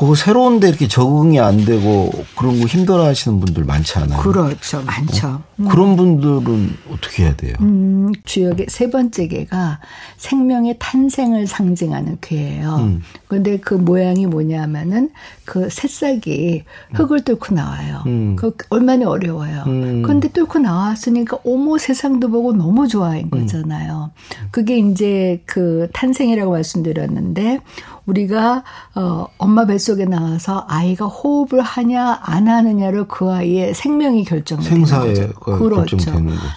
그 0.00 0.14
새로운데 0.14 0.66
이렇게 0.66 0.88
적응이 0.88 1.40
안 1.40 1.62
되고 1.66 2.10
그런 2.34 2.58
거 2.58 2.66
힘들어 2.66 3.04
하시는 3.04 3.38
분들 3.38 3.64
많지 3.64 3.98
않아요? 3.98 4.18
그렇죠, 4.18 4.82
많죠. 4.82 5.28
어? 5.28 5.42
음. 5.56 5.68
그런 5.68 5.94
분들은 5.94 6.74
어떻게 6.90 7.24
해야 7.24 7.36
돼요? 7.36 7.52
음, 7.60 8.10
주역의 8.24 8.66
세 8.70 8.88
번째 8.88 9.28
개가 9.28 9.78
생명의 10.16 10.76
탄생을 10.78 11.46
상징하는 11.46 12.16
괴예요. 12.22 12.76
음. 12.76 13.02
그런데 13.28 13.58
그 13.58 13.74
모양이 13.74 14.24
뭐냐면은 14.24 15.10
그 15.44 15.68
새싹이 15.68 16.64
흙을 16.94 17.24
뚫고 17.24 17.54
나와요. 17.54 18.02
음. 18.06 18.36
그 18.36 18.56
얼마나 18.70 19.06
어려워요. 19.06 19.64
음. 19.66 20.02
그런데 20.02 20.28
뚫고 20.28 20.60
나왔으니까 20.60 21.40
어머 21.44 21.76
세상도 21.76 22.30
보고 22.30 22.54
너무 22.54 22.88
좋아인 22.88 23.26
음. 23.26 23.30
거잖아요. 23.30 24.12
그게 24.50 24.78
이제 24.78 25.42
그 25.44 25.88
탄생이라고 25.92 26.52
말씀드렸는데 26.52 27.60
우리가 28.06 28.64
어 28.94 29.26
엄마 29.38 29.66
뱃속에 29.66 30.04
나와서 30.04 30.64
아이가 30.68 31.06
호흡을 31.06 31.60
하냐 31.60 32.20
안 32.22 32.48
하느냐를 32.48 33.06
그 33.08 33.30
아이의 33.30 33.74
생명이 33.74 34.24
결정되는 34.24 34.82
거죠. 34.82 35.28
그렇죠. 35.58 36.12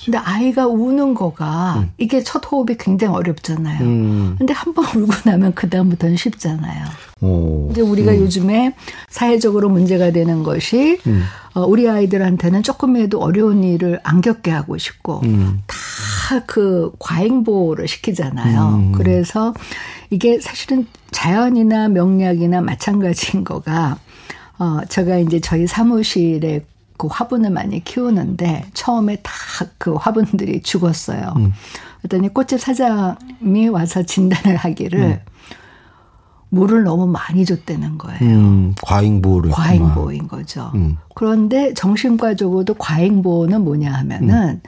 근데 0.06 0.18
아이가 0.18 0.68
우는 0.68 1.14
거가 1.14 1.76
음. 1.80 1.92
이게 1.98 2.24
첫 2.24 2.44
호흡이 2.52 2.76
굉장히 2.78 3.16
어렵잖아요. 3.16 3.82
음. 3.84 4.36
근데 4.38 4.54
한 4.54 4.74
번 4.74 4.86
울고 4.96 5.14
나면 5.26 5.54
그 5.54 5.70
다음부터는 5.70 6.18
쉽잖아요. 6.18 6.86
오. 7.22 7.70
이제 7.72 7.82
우리가 7.82 8.12
음. 8.12 8.18
요즘에 8.22 8.74
사회적으로 9.10 9.70
문제가 9.70 10.12
되는 10.12 10.42
것이 10.44 11.00
음. 11.06 11.24
어, 11.54 11.62
우리 11.62 11.88
아이들한테는 11.88 12.64
조금이라도 12.64 13.22
어려운 13.22 13.64
일을 13.64 14.00
안 14.04 14.22
겪게 14.22 14.50
하고 14.52 14.78
싶고 14.78 15.22
음. 15.24 15.62
다 16.24 16.40
그 16.48 16.92
과잉보호를 17.00 17.88
시키잖아요. 17.88 18.76
음. 18.76 18.92
그래서 18.94 19.54
이게 20.10 20.40
사실은 20.40 20.88
자연이나 21.12 21.90
명약이나 21.90 22.62
마찬가지인 22.62 23.44
거가 23.44 23.98
어 24.58 24.80
제가 24.88 25.18
이제 25.18 25.40
저희 25.42 25.68
사무실에 25.68 26.66
그 26.98 27.08
화분을 27.08 27.50
많이 27.50 27.84
키우는데 27.84 28.66
처음에 28.74 29.18
다 29.18 29.34
그 29.78 29.96
화분들이 29.96 30.62
죽었어요. 30.62 31.34
음. 31.36 31.54
그랬더니 32.02 32.34
꽃집 32.34 32.60
사장이 32.60 33.68
와서 33.70 34.04
진단을 34.04 34.56
하기를 34.56 35.00
음. 35.00 35.20
물을 36.50 36.84
너무 36.84 37.08
많이 37.08 37.46
줬다는 37.46 37.98
거예요. 37.98 38.20
음, 38.22 38.76
과잉보호를 38.82 39.52
과잉보호인 39.52 40.28
거죠. 40.28 40.72
음. 40.76 40.98
그런데 41.16 41.74
정신과적으로도 41.74 42.76
과잉보호는 42.76 43.64
뭐냐 43.64 43.92
하면은 43.92 44.50
음. 44.50 44.62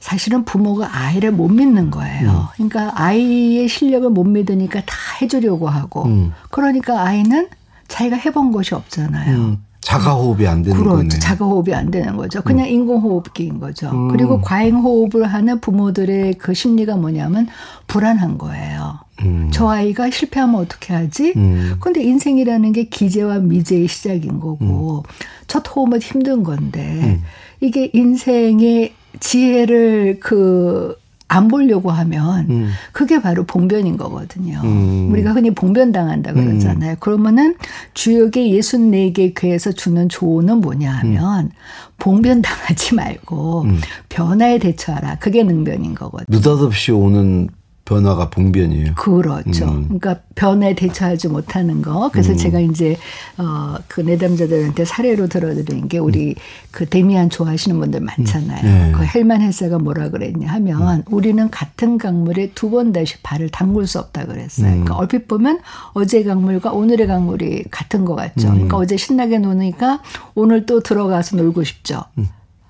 사실은 0.00 0.44
부모가 0.44 0.88
아이를 0.92 1.32
못 1.32 1.48
믿는 1.48 1.90
거예요. 1.90 2.30
음. 2.30 2.68
그러니까 2.70 2.92
아이의 3.00 3.68
실력을 3.68 4.08
못 4.10 4.24
믿으니까 4.24 4.82
다 4.86 4.96
해주려고 5.20 5.68
하고 5.68 6.04
음. 6.04 6.32
그러니까 6.50 7.02
아이는 7.02 7.48
자기가 7.88 8.16
해본 8.16 8.52
것이 8.52 8.74
없잖아요. 8.74 9.36
음. 9.36 9.66
자가호흡이 9.86 10.48
안 10.48 10.62
되는 10.64 10.76
그렇죠. 10.76 10.96
거네. 10.96 11.08
자가호흡이 11.10 11.72
안 11.72 11.92
되는 11.92 12.16
거죠. 12.16 12.42
그냥 12.42 12.66
음. 12.66 12.72
인공호흡기인 12.72 13.60
거죠. 13.60 13.88
음. 13.90 14.08
그리고 14.08 14.40
과잉호흡을 14.40 15.24
하는 15.24 15.60
부모들의 15.60 16.34
그 16.34 16.54
심리가 16.54 16.96
뭐냐면 16.96 17.46
불안한 17.86 18.36
거예요. 18.36 18.98
음. 19.20 19.48
저 19.52 19.68
아이가 19.68 20.10
실패하면 20.10 20.56
어떻게 20.56 20.92
하지? 20.92 21.34
음. 21.36 21.76
근데 21.78 22.02
인생이라는 22.02 22.72
게 22.72 22.84
기재와 22.84 23.38
미재의 23.38 23.86
시작인 23.86 24.40
거고 24.40 25.04
첫 25.46 25.64
호흡은 25.68 26.00
힘든 26.00 26.42
건데 26.42 27.20
이게 27.60 27.88
인생의 27.94 28.92
지혜를 29.20 30.18
그, 30.20 30.96
안 31.28 31.48
보려고 31.48 31.90
하면 31.90 32.46
음. 32.50 32.70
그게 32.92 33.20
바로 33.20 33.44
봉변인 33.44 33.96
거거든요. 33.96 34.60
음. 34.62 35.10
우리가 35.10 35.32
흔히 35.32 35.50
봉변 35.50 35.90
당한다 35.90 36.32
그러잖아요. 36.32 36.92
음. 36.92 36.96
그러면은 37.00 37.56
주역의 37.94 38.56
64개 38.56 39.32
괴에서 39.34 39.72
주는 39.72 40.08
조언은 40.08 40.60
뭐냐 40.60 40.90
하면 40.92 41.46
음. 41.46 41.50
봉변 41.98 42.42
당하지 42.42 42.94
말고 42.94 43.62
음. 43.62 43.80
변화에 44.08 44.58
대처하라. 44.58 45.16
그게 45.16 45.42
능변인 45.42 45.94
거거든요. 45.94 46.38
느닷없이 46.38 46.92
오는 46.92 47.48
변화가 47.86 48.30
봉변이에요. 48.30 48.94
그렇죠. 48.96 49.64
음. 49.66 49.84
그러니까 49.84 50.16
변에 50.34 50.74
대처하지 50.74 51.28
못하는 51.28 51.80
거. 51.80 52.10
그래서 52.12 52.32
음. 52.32 52.36
제가 52.36 52.60
이제 52.60 52.96
어그 53.38 54.02
내담자들한테 54.02 54.84
사례로 54.84 55.28
들어드린 55.28 55.88
게 55.88 55.98
우리 55.98 56.30
음. 56.30 56.34
그 56.72 56.86
데미안 56.86 57.30
좋아하시는 57.30 57.78
분들 57.78 58.00
많잖아요. 58.00 58.60
음. 58.60 58.66
네. 58.66 58.92
그 58.92 59.04
헬만 59.04 59.40
헬사가 59.40 59.78
뭐라 59.78 60.10
그랬냐 60.10 60.52
하면 60.52 60.98
음. 60.98 61.02
우리는 61.10 61.48
같은 61.50 61.96
강물에 61.96 62.50
두 62.54 62.66
번 62.66 62.92
다시 62.92 63.14
발을 63.22 63.48
담글 63.50 63.86
수 63.86 64.00
없다 64.00 64.26
그랬어요. 64.26 64.66
음. 64.66 64.70
그러니까 64.72 64.96
얼핏 64.96 65.28
보면 65.28 65.60
어제 65.92 66.24
강물과 66.24 66.72
오늘의 66.72 67.06
강물이 67.06 67.66
같은 67.70 68.04
것 68.04 68.16
같죠. 68.16 68.48
그러니까 68.50 68.76
어제 68.76 68.96
신나게 68.96 69.38
노니까 69.38 70.02
오늘 70.34 70.66
또 70.66 70.80
들어가서 70.80 71.36
놀고 71.36 71.62
싶죠. 71.62 72.02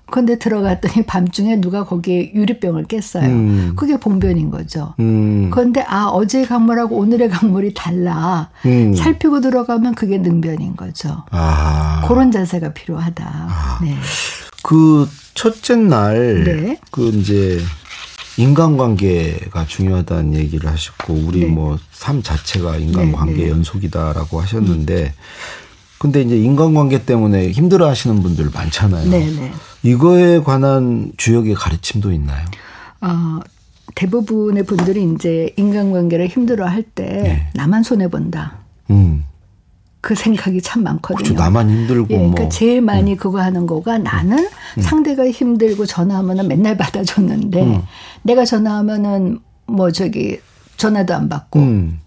그런데 0.09 0.39
들어갔더니 0.39 1.05
밤중에 1.07 1.59
누가 1.61 1.83
거기에 1.83 2.31
유리병을 2.33 2.85
깼어요. 2.85 3.25
음. 3.25 3.73
그게 3.75 3.97
봉변인 3.97 4.49
거죠. 4.49 4.93
음. 4.99 5.49
그런데 5.51 5.83
아 5.87 6.05
어제 6.05 6.45
강물하고 6.45 6.97
오늘의 6.97 7.29
강물이 7.29 7.73
달라. 7.73 8.49
음. 8.65 8.93
살피고 8.95 9.41
들어가면 9.41 9.95
그게 9.95 10.17
능변인 10.17 10.75
거죠. 10.75 11.23
아. 11.31 12.03
그런 12.07 12.31
자세가 12.31 12.73
필요하다. 12.73 13.25
아. 13.25 13.79
네. 13.83 13.95
그 14.63 15.07
첫째 15.33 15.75
날, 15.75 16.43
네. 16.43 16.79
그 16.91 17.09
이제 17.09 17.59
인간관계가 18.37 19.65
중요하다는 19.65 20.35
얘기를 20.35 20.69
하셨고 20.69 21.13
우리 21.13 21.41
네. 21.41 21.45
뭐삶 21.47 22.23
자체가 22.23 22.77
인간관계 22.77 23.33
네, 23.33 23.43
네. 23.45 23.49
연속이다라고 23.49 24.41
하셨는데. 24.41 25.13
근데 25.99 26.21
이제 26.21 26.37
인간관계 26.37 27.05
때문에 27.05 27.51
힘들어 27.51 27.87
하시는 27.87 28.21
분들 28.21 28.49
많잖아요. 28.53 29.09
네네. 29.09 29.31
네. 29.31 29.51
이거에 29.83 30.39
관한 30.39 31.11
주역의 31.17 31.55
가르침도 31.55 32.11
있나요? 32.11 32.45
어, 33.01 33.39
대부분의 33.95 34.63
분들이 34.63 35.11
이제 35.13 35.53
인간관계를 35.57 36.27
힘들어 36.27 36.67
할때 36.67 37.03
네. 37.03 37.49
나만 37.55 37.83
손해 37.83 38.07
본다. 38.09 38.57
음. 38.91 39.23
그 40.01 40.15
생각이 40.15 40.61
참 40.61 40.83
많거든요. 40.83 41.17
그렇죠. 41.17 41.33
나만 41.33 41.69
힘들고 41.69 42.13
예, 42.13 42.17
그러니까 42.17 42.43
뭐. 42.43 42.49
제일 42.49 42.81
많이 42.81 43.13
음. 43.13 43.17
그거 43.17 43.41
하는 43.41 43.65
거가 43.65 43.97
나는 43.97 44.37
음. 44.37 44.81
상대가 44.81 45.29
힘들고 45.29 45.85
전화하면은 45.85 46.47
맨날 46.47 46.77
받아줬는데 46.77 47.63
음. 47.63 47.81
내가 48.21 48.45
전화하면은 48.45 49.39
뭐 49.65 49.91
저기 49.91 50.39
전화도 50.77 51.13
안 51.13 51.27
받고 51.27 51.59
음. 51.59 51.99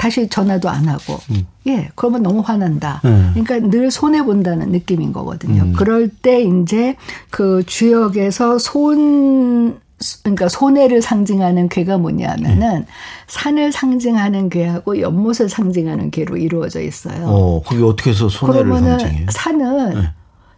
다시 0.00 0.26
전화도 0.28 0.70
안 0.70 0.88
하고 0.88 1.18
음. 1.30 1.46
예 1.66 1.90
그러면 1.94 2.22
너무 2.22 2.40
화난다. 2.40 3.02
음. 3.04 3.32
그러니까 3.34 3.68
늘 3.68 3.90
손해 3.90 4.24
본다는 4.24 4.70
느낌인 4.70 5.12
거거든요. 5.12 5.62
음. 5.62 5.72
그럴 5.74 6.08
때 6.08 6.40
이제 6.40 6.96
그 7.28 7.62
주역에서 7.66 8.58
손 8.58 9.78
그러니까 10.22 10.48
손해를 10.48 11.02
상징하는 11.02 11.68
괴가 11.68 11.98
뭐냐면은 11.98 12.78
네. 12.80 12.86
산을 13.26 13.72
상징하는 13.72 14.48
괴하고 14.48 14.98
연못을 15.00 15.50
상징하는 15.50 16.10
괴로 16.10 16.38
이루어져 16.38 16.80
있어요. 16.80 17.26
어, 17.26 17.62
그게 17.62 17.84
어떻게 17.84 18.08
해서 18.08 18.30
손해를 18.30 18.72
상징해요? 18.72 19.26
산은 19.28 19.94
네. 20.00 20.10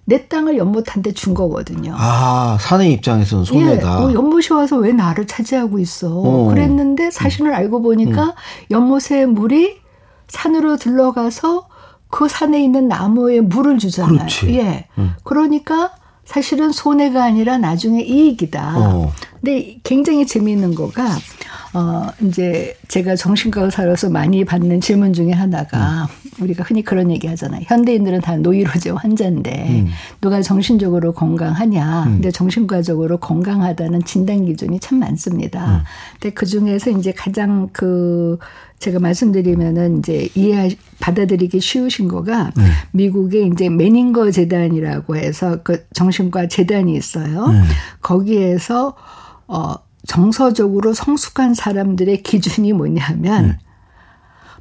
내 0.05 0.27
땅을 0.29 0.57
연못한테 0.57 1.13
준 1.13 1.33
거거든요. 1.33 1.95
아, 1.97 2.59
산의 2.61 2.93
입장에서는 2.95 3.45
손해다. 3.45 4.01
예, 4.01 4.05
어, 4.05 4.13
연못이 4.13 4.53
와서 4.53 4.77
왜 4.77 4.93
나를 4.93 5.27
차지하고 5.27 5.79
있어. 5.79 6.09
어. 6.11 6.47
그랬는데 6.49 7.11
사실을 7.11 7.55
알고 7.55 7.83
보니까 7.83 8.25
음. 8.25 8.33
연못의 8.71 9.27
물이 9.27 9.81
산으로 10.29 10.77
들러가서 10.77 11.69
그 12.11 12.29
산에 12.29 12.63
있는 12.63 12.89
나무에 12.89 13.41
물을 13.41 13.79
주잖아요. 13.79 14.17
그렇지. 14.19 14.55
예. 14.59 14.89
음. 14.99 15.15
그러니까 15.23 15.93
사실은 16.25 16.73
손해가 16.73 17.25
아니라 17.25 17.59
나중에 17.59 18.03
이익이다. 18.03 18.75
어. 18.77 19.13
근데 19.41 19.79
굉장히 19.83 20.27
재미있는 20.27 20.75
거가 20.75 21.07
어 21.75 22.07
이제 22.23 22.77
제가 22.89 23.17
정신과 23.17 23.63
의사로서 23.63 24.11
많이 24.11 24.45
받는 24.45 24.83
질문 24.83 25.15
중에 25.15 25.33
하나가 25.33 26.03
음. 26.03 26.43
우리가 26.43 26.65
흔히 26.65 26.83
그런 26.83 27.11
얘기 27.11 27.27
하잖아요. 27.29 27.63
현대인들은 27.67 28.21
다 28.21 28.37
노이로제 28.37 28.91
환자인데 28.91 29.85
음. 29.87 29.89
누가 30.21 30.43
정신적으로 30.43 31.13
건강하냐. 31.13 32.05
음. 32.05 32.13
근데 32.13 32.31
정신과적으로 32.31 33.19
건강하다는 33.19 34.05
진단 34.05 34.45
기준이 34.45 34.81
참 34.81 34.99
많습니다. 34.99 35.77
음. 35.77 35.83
근데 36.21 36.35
그 36.35 36.45
중에서 36.45 36.91
이제 36.91 37.13
가장 37.13 37.71
그 37.73 38.39
제가 38.79 38.99
말씀드리면은 38.99 40.01
이제 40.01 40.29
이해 40.35 40.77
받아들이기 41.01 41.61
쉬우신 41.61 42.09
거가 42.09 42.51
네. 42.57 42.65
미국에 42.91 43.47
이제 43.47 43.71
메닝거 43.71 44.31
재단이라고 44.31 45.17
해서 45.17 45.59
그 45.63 45.87
정신과 45.95 46.49
재단이 46.49 46.95
있어요. 46.95 47.47
네. 47.47 47.63
거기에서 48.01 48.95
어 49.47 49.75
정서적으로 50.07 50.93
성숙한 50.95 51.55
사람들의 51.55 52.23
기준이 52.23 52.73
뭐냐면 52.73 53.47
네. 53.49 53.59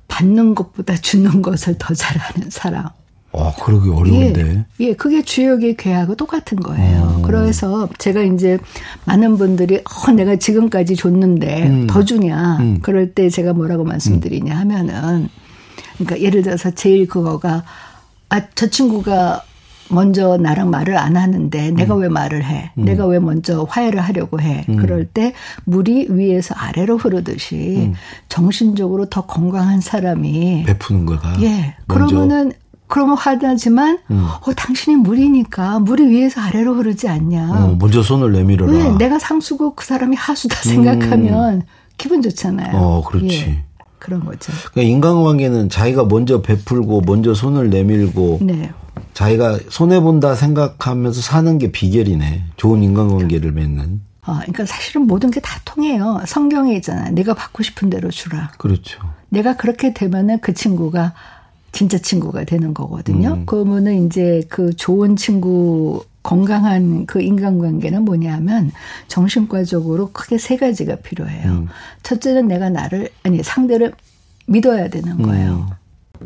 받는 0.07 0.55
것보다 0.55 0.95
주는 0.95 1.41
것을 1.41 1.77
더 1.77 1.93
잘하는 1.93 2.49
사람. 2.49 2.89
아, 3.33 3.53
그러기 3.63 3.89
어려운데. 3.89 4.65
예, 4.81 4.85
예 4.85 4.93
그게 4.93 5.21
주역의 5.21 5.77
괴하고 5.77 6.15
똑같은 6.15 6.59
거예요. 6.59 7.01
오. 7.01 7.19
어. 7.19 7.21
그래서 7.21 7.87
제가 7.97 8.23
이제 8.23 8.59
많은 9.05 9.37
분들이 9.37 9.77
어, 9.77 10.11
내가 10.11 10.35
지금까지 10.35 10.95
줬는데 10.95 11.67
음. 11.67 11.87
더 11.87 12.03
주냐. 12.03 12.57
음. 12.59 12.79
그럴 12.81 13.13
때 13.13 13.29
제가 13.29 13.53
뭐라고 13.53 13.85
말씀드리냐 13.85 14.55
하면은 14.57 15.29
그러니까 15.97 16.19
예를 16.19 16.41
들어서 16.41 16.71
제일 16.71 17.07
그거가 17.07 17.63
아, 18.29 18.41
저 18.53 18.69
친구가 18.69 19.43
먼저 19.91 20.37
나랑 20.37 20.69
말을 20.69 20.97
안 20.97 21.17
하는데 21.17 21.71
내가 21.71 21.95
음. 21.95 22.01
왜 22.01 22.09
말을 22.09 22.43
해? 22.43 22.71
음. 22.77 22.85
내가 22.85 23.05
왜 23.05 23.19
먼저 23.19 23.63
화해를 23.69 23.99
하려고 24.01 24.39
해? 24.39 24.65
음. 24.69 24.77
그럴 24.77 25.05
때 25.05 25.33
물이 25.65 26.07
위에서 26.09 26.55
아래로 26.55 26.97
흐르듯이 26.97 27.89
음. 27.89 27.93
정신적으로 28.29 29.05
더 29.05 29.25
건강한 29.25 29.81
사람이 29.81 30.63
베푸는 30.65 31.05
거다. 31.05 31.41
예. 31.41 31.75
그러면은 31.87 32.51
그러면 32.87 33.15
화나지만 33.17 33.99
음. 34.11 34.27
어 34.41 34.53
당신이 34.53 34.97
물이니까 34.97 35.79
물이 35.79 36.07
위에서 36.07 36.41
아래로 36.41 36.75
흐르지 36.75 37.07
않냐. 37.07 37.49
어, 37.49 37.77
먼저 37.79 38.03
손을 38.03 38.33
내밀어라. 38.33 38.71
왜 38.71 38.91
내가 38.97 39.17
상수고 39.17 39.75
그 39.75 39.85
사람이 39.85 40.15
하수다 40.17 40.57
생각하면 40.57 41.53
음. 41.53 41.61
기분 41.97 42.21
좋잖아요. 42.21 42.75
어, 42.75 43.03
그렇지. 43.03 43.27
예. 43.47 43.63
그런 43.97 44.25
거죠. 44.25 44.51
그러니까 44.71 44.91
인간관계는 44.91 45.69
자기가 45.69 46.05
먼저 46.05 46.41
베풀고 46.41 47.03
먼저 47.05 47.33
손을 47.33 47.69
내밀고 47.69 48.39
네. 48.41 48.71
자기가 49.13 49.59
손해 49.69 49.99
본다 49.99 50.35
생각하면서 50.35 51.21
사는 51.21 51.57
게 51.57 51.71
비결이네. 51.71 52.45
좋은 52.57 52.81
인간관계를 52.83 53.51
맺는. 53.51 54.01
아, 54.23 54.39
그러니까 54.41 54.65
사실은 54.65 55.07
모든 55.07 55.31
게 55.31 55.39
다 55.41 55.59
통해요. 55.65 56.21
성경에 56.27 56.75
있잖아요. 56.75 57.11
내가 57.13 57.33
받고 57.33 57.63
싶은 57.63 57.89
대로 57.89 58.09
주라. 58.11 58.51
그렇죠. 58.57 58.99
내가 59.29 59.55
그렇게 59.55 59.93
되면은 59.93 60.39
그 60.41 60.53
친구가 60.53 61.13
진짜 61.71 61.97
친구가 61.97 62.43
되는 62.43 62.73
거거든요. 62.73 63.33
음. 63.33 63.45
그러면은 63.45 64.05
이제 64.05 64.43
그 64.49 64.75
좋은 64.75 65.15
친구 65.15 66.03
건강한 66.21 67.05
그 67.07 67.21
인간관계는 67.21 68.03
뭐냐면 68.03 68.71
정신과적으로 69.07 70.11
크게 70.11 70.37
세 70.37 70.55
가지가 70.57 70.97
필요해요. 70.97 71.49
음. 71.51 71.67
첫째는 72.03 72.47
내가 72.47 72.69
나를 72.69 73.09
아니 73.23 73.41
상대를 73.41 73.93
믿어야 74.47 74.89
되는 74.89 75.21
거예요. 75.21 75.67
음. 75.69 75.75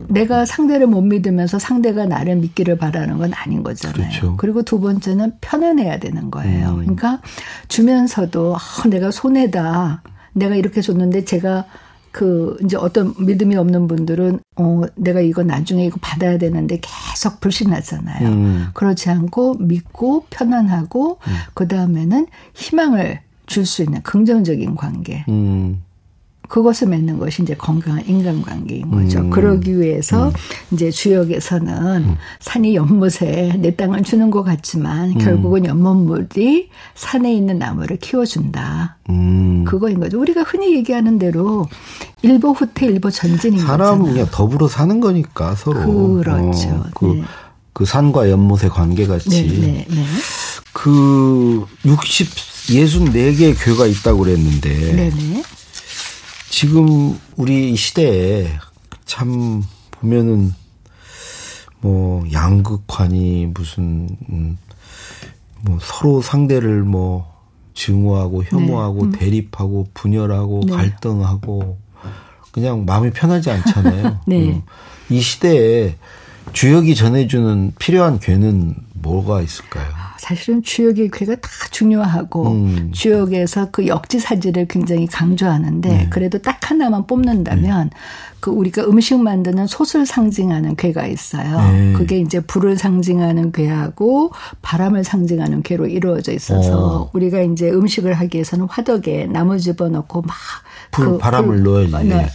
내가 0.09 0.45
상대를 0.45 0.87
못 0.87 1.01
믿으면서 1.01 1.59
상대가 1.59 2.05
나를 2.05 2.35
믿기를 2.37 2.77
바라는 2.77 3.17
건 3.17 3.33
아닌 3.33 3.63
거잖아요. 3.63 3.95
그렇죠. 3.95 4.35
그리고 4.37 4.63
두 4.63 4.79
번째는 4.79 5.33
편안해야 5.41 5.99
되는 5.99 6.31
거예요. 6.31 6.69
음. 6.69 6.77
그러니까 6.79 7.21
주면서도 7.67 8.55
아, 8.55 8.87
내가 8.89 9.11
손해다. 9.11 10.03
내가 10.33 10.55
이렇게 10.55 10.81
줬는데 10.81 11.25
제가 11.25 11.65
그 12.11 12.55
이제 12.63 12.77
어떤 12.77 13.13
믿음이 13.19 13.57
없는 13.57 13.87
분들은 13.87 14.39
어 14.55 14.81
내가 14.95 15.19
이거 15.19 15.43
나중에 15.43 15.85
이거 15.85 15.97
받아야 16.01 16.37
되는데 16.37 16.79
계속 16.81 17.41
불신하잖아요. 17.41 18.27
음. 18.29 18.67
그렇지 18.73 19.09
않고 19.09 19.55
믿고 19.55 20.25
편안하고 20.29 21.19
음. 21.21 21.33
그 21.53 21.67
다음에는 21.67 22.27
희망을 22.53 23.19
줄 23.47 23.65
수 23.65 23.83
있는 23.83 24.01
긍정적인 24.01 24.75
관계. 24.75 25.23
음. 26.45 26.47
그것을 26.47 26.87
맺는 26.87 27.19
것이 27.19 27.43
이제 27.43 27.55
건강한 27.55 28.05
인간관계인 28.07 28.91
거죠. 28.91 29.19
음. 29.19 29.29
그러기 29.29 29.79
위해서 29.79 30.27
음. 30.27 30.33
이제 30.71 30.91
주역에서는 30.91 32.03
음. 32.03 32.15
산이 32.39 32.75
연못에 32.75 33.57
내 33.59 33.75
땅을 33.75 34.03
주는 34.03 34.29
것 34.31 34.43
같지만 34.43 35.11
음. 35.11 35.17
결국은 35.17 35.65
연못물이 35.65 36.69
산에 36.95 37.33
있는 37.33 37.59
나무를 37.59 37.97
키워준다. 37.97 38.97
음. 39.09 39.63
그거인 39.65 39.99
거죠. 39.99 40.19
우리가 40.19 40.43
흔히 40.43 40.75
얘기하는 40.75 41.19
대로 41.19 41.67
일보 42.21 42.53
후퇴 42.53 42.87
일보 42.87 43.09
전진인. 43.11 43.59
사람은 43.59 44.05
그냥 44.05 44.27
더불어 44.31 44.67
사는 44.67 44.99
거니까 44.99 45.55
서로. 45.55 46.15
그렇죠. 46.17 46.69
어, 46.69 46.85
그, 46.93 47.05
네. 47.05 47.23
그 47.73 47.85
산과 47.85 48.29
연못의 48.29 48.69
관계 48.69 49.05
같이. 49.05 49.29
네, 49.29 49.67
네, 49.67 49.85
네. 49.89 50.05
그 50.73 51.65
60, 51.85 52.27
64개의 52.67 53.55
교가 53.59 53.85
있다고 53.85 54.19
그랬는데. 54.19 54.95
네네. 54.95 55.43
네. 56.55 56.59
지금 56.59 57.19
우리 57.35 57.75
시대에 57.75 58.47
참 59.03 59.61
보면은 59.91 60.53
뭐 61.81 62.25
양극화니 62.31 63.51
무슨 63.53 64.07
음, 64.29 64.57
뭐 65.63 65.77
서로 65.81 66.21
상대를 66.21 66.83
뭐 66.83 67.29
증오하고 67.73 68.45
혐오하고 68.45 69.01
네. 69.01 69.05
음. 69.05 69.11
대립하고 69.11 69.87
분열하고 69.93 70.61
네. 70.67 70.71
갈등하고 70.71 71.77
그냥 72.53 72.85
마음이 72.85 73.11
편하지 73.11 73.51
않잖아요. 73.51 74.21
네. 74.25 74.51
음. 74.51 74.61
이 75.09 75.19
시대에 75.19 75.97
주역이 76.53 76.95
전해주는 76.95 77.73
필요한 77.79 78.17
괴는 78.17 78.75
뭐가 78.93 79.41
있을까요? 79.41 80.04
사실은 80.25 80.63
주역의 80.63 81.11
괴가 81.11 81.35
다 81.35 81.49
중요하고 81.69 82.47
음. 82.47 82.91
주역에서 82.91 83.69
그 83.69 83.85
역지사지를 83.85 84.67
굉장히 84.67 85.05
강조하는데 85.05 85.87
네. 85.87 86.07
그래도 86.09 86.39
딱 86.39 86.57
하나만 86.67 87.05
뽑는다면 87.05 87.89
네. 87.91 87.97
그 88.39 88.49
우리가 88.49 88.85
음식 88.85 89.19
만드는 89.19 89.67
솥을 89.67 90.07
상징하는 90.07 90.77
괴가 90.77 91.05
있어요. 91.05 91.61
네. 91.71 91.93
그게 91.93 92.17
이제 92.17 92.39
불을 92.39 92.75
상징하는 92.75 93.51
괴하고 93.51 94.31
바람을 94.63 95.03
상징하는 95.03 95.61
괴로 95.61 95.85
이루어져 95.85 96.31
있어서 96.31 97.03
어. 97.03 97.09
우리가 97.13 97.41
이제 97.41 97.69
음식을 97.69 98.15
하기 98.15 98.37
위해서는 98.37 98.65
화덕에 98.67 99.27
나무 99.27 99.59
집어넣고 99.59 100.23
막 100.23 100.35
불, 100.91 101.05
그 101.05 101.17
바람을 101.17 101.63
불, 101.63 101.63
넣어야지. 101.63 102.07
네. 102.07 102.27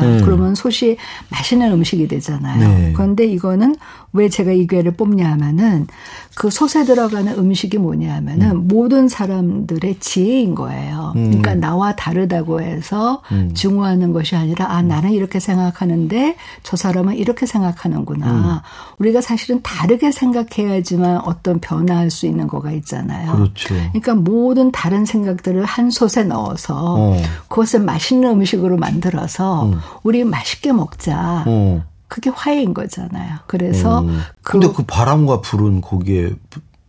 네. 0.00 0.20
그러면 0.22 0.54
솥이 0.54 0.96
맛있는 1.30 1.72
음식이 1.72 2.08
되잖아요. 2.08 2.58
네. 2.58 2.92
그런데 2.94 3.24
이거는 3.24 3.76
왜 4.14 4.28
제가 4.28 4.52
이 4.52 4.66
괴를 4.66 4.92
뽑냐 4.92 5.28
하면은 5.32 5.88
그 6.36 6.48
솥에 6.48 6.84
들어가는 6.84 7.36
음식이 7.36 7.78
뭐냐 7.78 8.14
하면은 8.14 8.50
음. 8.52 8.68
모든 8.68 9.08
사람들의 9.08 9.98
지혜인 9.98 10.54
거예요. 10.54 11.12
음. 11.16 11.26
그러니까 11.26 11.54
나와 11.54 11.96
다르다고 11.96 12.60
해서 12.60 13.22
음. 13.32 13.52
증오하는 13.54 14.12
것이 14.12 14.36
아니라 14.36 14.70
아 14.70 14.82
나는 14.82 15.10
이렇게 15.10 15.40
생각하는데 15.40 16.36
저 16.62 16.76
사람은 16.76 17.16
이렇게 17.16 17.44
생각하는구나. 17.46 18.30
음. 18.30 18.58
우리가 18.98 19.20
사실은 19.20 19.60
다르게 19.62 20.12
생각해야지만 20.12 21.22
어떤 21.24 21.58
변화할 21.58 22.10
수 22.10 22.26
있는 22.26 22.46
거가 22.46 22.70
있잖아요. 22.70 23.32
그렇죠. 23.32 23.74
그러니까 23.74 24.14
모든 24.14 24.70
다른 24.70 25.04
생각들을 25.04 25.64
한 25.64 25.90
솥에 25.90 26.22
넣어서 26.24 26.94
어. 26.98 27.16
그것 27.48 27.66
을 27.84 27.86
맛있는 27.86 28.30
음식으로 28.30 28.76
만들어서 28.76 29.66
음. 29.66 29.78
우리 30.02 30.24
맛있게 30.24 30.72
먹자. 30.72 31.44
어. 31.46 31.82
그게 32.08 32.30
화해인 32.30 32.74
거잖아요. 32.74 33.38
그래서 33.46 34.00
음. 34.00 34.20
근데 34.42 34.68
그, 34.68 34.74
그 34.74 34.82
바람과 34.84 35.40
불은 35.40 35.80
거기에 35.80 36.30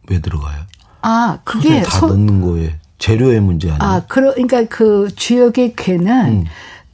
왜 0.10 0.22
들어가요? 0.22 0.62
아, 1.02 1.40
그게 1.44 1.82
다 1.82 2.00
소, 2.00 2.08
넣는 2.08 2.42
거에 2.42 2.76
재료의 3.00 3.40
문제 3.40 3.72
아니에요? 3.72 3.82
아, 3.82 4.02
그러니까 4.08 4.66
그 4.66 5.08
주역의 5.16 5.74
괴는 5.76 6.28
음. 6.28 6.46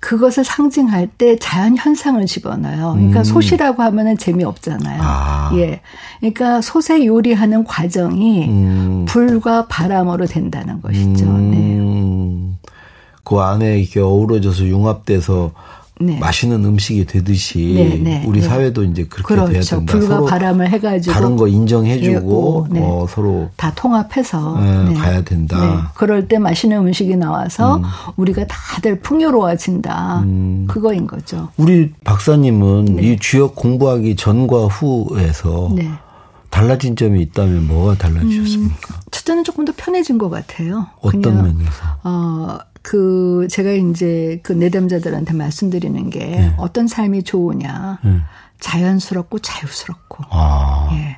그것을 0.02 0.44
상징할 0.44 1.08
때 1.08 1.38
자연 1.38 1.78
현상을 1.78 2.26
집어넣어요. 2.26 2.94
그러니까 2.94 3.20
음. 3.20 3.24
솥이라고 3.24 3.84
하면은 3.84 4.18
재미없잖아요. 4.18 5.00
아. 5.02 5.52
예. 5.56 5.82
그러니까 6.20 6.60
솥에 6.60 7.06
요리하는 7.06 7.64
과정이 7.64 8.50
음. 8.50 9.06
불과 9.08 9.68
바람으로 9.68 10.26
된다는 10.26 10.82
것이죠. 10.82 11.26
음. 11.26 11.52
네. 13.32 13.36
그 13.36 13.42
안에 13.42 13.80
이렇게 13.80 14.00
어우러져서 14.00 14.66
융합돼서 14.66 15.52
네. 16.00 16.18
맛있는 16.20 16.66
음식이 16.66 17.06
되듯이 17.06 17.74
네, 17.76 17.98
네, 17.98 18.24
우리 18.26 18.42
네. 18.42 18.48
사회도 18.48 18.84
이제 18.86 19.04
그렇게 19.04 19.36
그렇죠. 19.36 19.52
돼야 19.52 19.62
된다. 19.62 19.92
불과 19.92 20.22
바람을 20.26 20.70
해가지고 20.70 21.14
다른 21.14 21.38
거 21.38 21.48
인정해주고 21.48 22.68
네. 22.72 22.82
어, 22.84 23.06
서로 23.08 23.50
다 23.56 23.72
통합해서 23.76 24.60
네, 24.60 24.94
가야 24.96 25.22
된다. 25.24 25.92
그럴 25.96 26.28
때 26.28 26.40
맛있는 26.40 26.78
음식이 26.80 27.16
나와서 27.18 27.78
음. 27.78 27.84
우리가 28.16 28.46
다들 28.48 29.00
풍요로워진다. 29.00 30.22
음. 30.22 30.66
그거인 30.68 31.06
거죠. 31.06 31.50
우리 31.58 31.92
박사님은 32.04 33.04
이 33.04 33.18
주역 33.20 33.56
공부하기 33.56 34.16
전과 34.16 34.66
후에서 34.66 35.70
달라진 36.50 36.96
점이 36.96 37.22
있다면 37.22 37.68
뭐가 37.68 37.96
달라지셨습니까? 37.96 38.96
음, 38.96 39.00
첫째는 39.10 39.44
조금 39.44 39.66
더 39.66 39.74
편해진 39.76 40.18
것 40.18 40.30
같아요. 40.30 40.88
어떤 41.00 41.22
그냥, 41.22 41.44
면에서? 41.44 41.72
어, 42.04 42.58
그 42.82 43.48
제가 43.50 43.72
이제 43.72 44.40
그 44.44 44.54
내담자들한테 44.54 45.34
말씀드리는 45.34 46.10
게 46.10 46.20
네. 46.20 46.54
어떤 46.58 46.88
삶이 46.88 47.24
좋으냐. 47.24 48.00
네. 48.04 48.22
자연스럽고 48.60 49.40
자유스럽고. 49.40 50.26
아. 50.30 50.90
예. 50.94 51.18